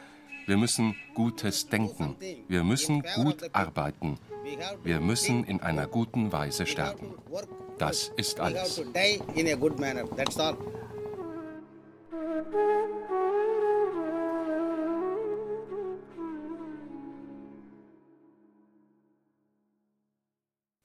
Wir 0.44 0.58
müssen 0.58 0.96
Gutes 1.14 1.70
denken. 1.70 2.14
Wir 2.46 2.62
müssen 2.62 3.02
gut 3.14 3.54
arbeiten. 3.54 4.18
Wir 4.82 5.00
müssen 5.00 5.44
in 5.44 5.60
einer 5.60 5.86
guten 5.86 6.32
Weise 6.32 6.66
sterben. 6.66 7.14
Das 7.78 8.10
ist 8.16 8.40
alles. 8.40 8.82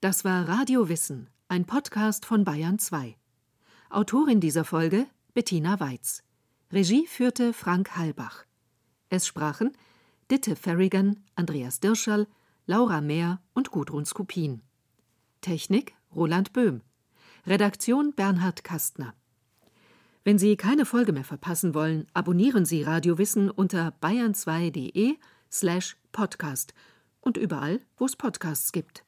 Das 0.02 0.24
war 0.24 0.48
Radio 0.48 0.88
Wissen, 0.90 1.30
ein 1.48 1.66
Podcast 1.66 2.26
von 2.26 2.44
Bayern 2.44 2.78
2. 2.78 3.16
Autorin 3.90 4.40
dieser 4.40 4.64
Folge 4.64 5.08
Bettina 5.34 5.80
Weiz. 5.80 6.24
Regie 6.72 7.08
führte 7.08 7.54
Frank 7.54 7.96
Halbach. 7.98 8.46
Es 9.10 9.26
sprachen 9.26 9.76
Ditte 10.30 10.56
Ferrigan, 10.56 11.24
Andreas 11.36 11.80
Dirscherl, 11.80 12.28
Laura 12.70 13.00
Mehr 13.00 13.40
und 13.54 13.72
Gudrun 13.72 14.06
Skupin. 14.06 14.62
Technik 15.40 15.96
Roland 16.14 16.52
Böhm. 16.52 16.82
Redaktion 17.46 18.14
Bernhard 18.14 18.66
Kastner. 18.66 19.14
Wenn 20.26 20.38
Sie 20.38 20.58
keine 20.58 20.86
Folge 20.86 21.14
mehr 21.14 21.24
verpassen 21.24 21.74
wollen, 21.74 22.08
abonnieren 22.14 22.66
Sie 22.66 22.84
Radio 22.84 23.18
Wissen 23.18 23.50
unter 23.50 23.94
bayern2.de 24.02 25.16
slash 25.50 25.96
podcast 26.12 26.74
und 27.22 27.38
überall, 27.38 27.80
wo 27.96 28.04
es 28.04 28.18
Podcasts 28.18 28.74
gibt. 28.74 29.07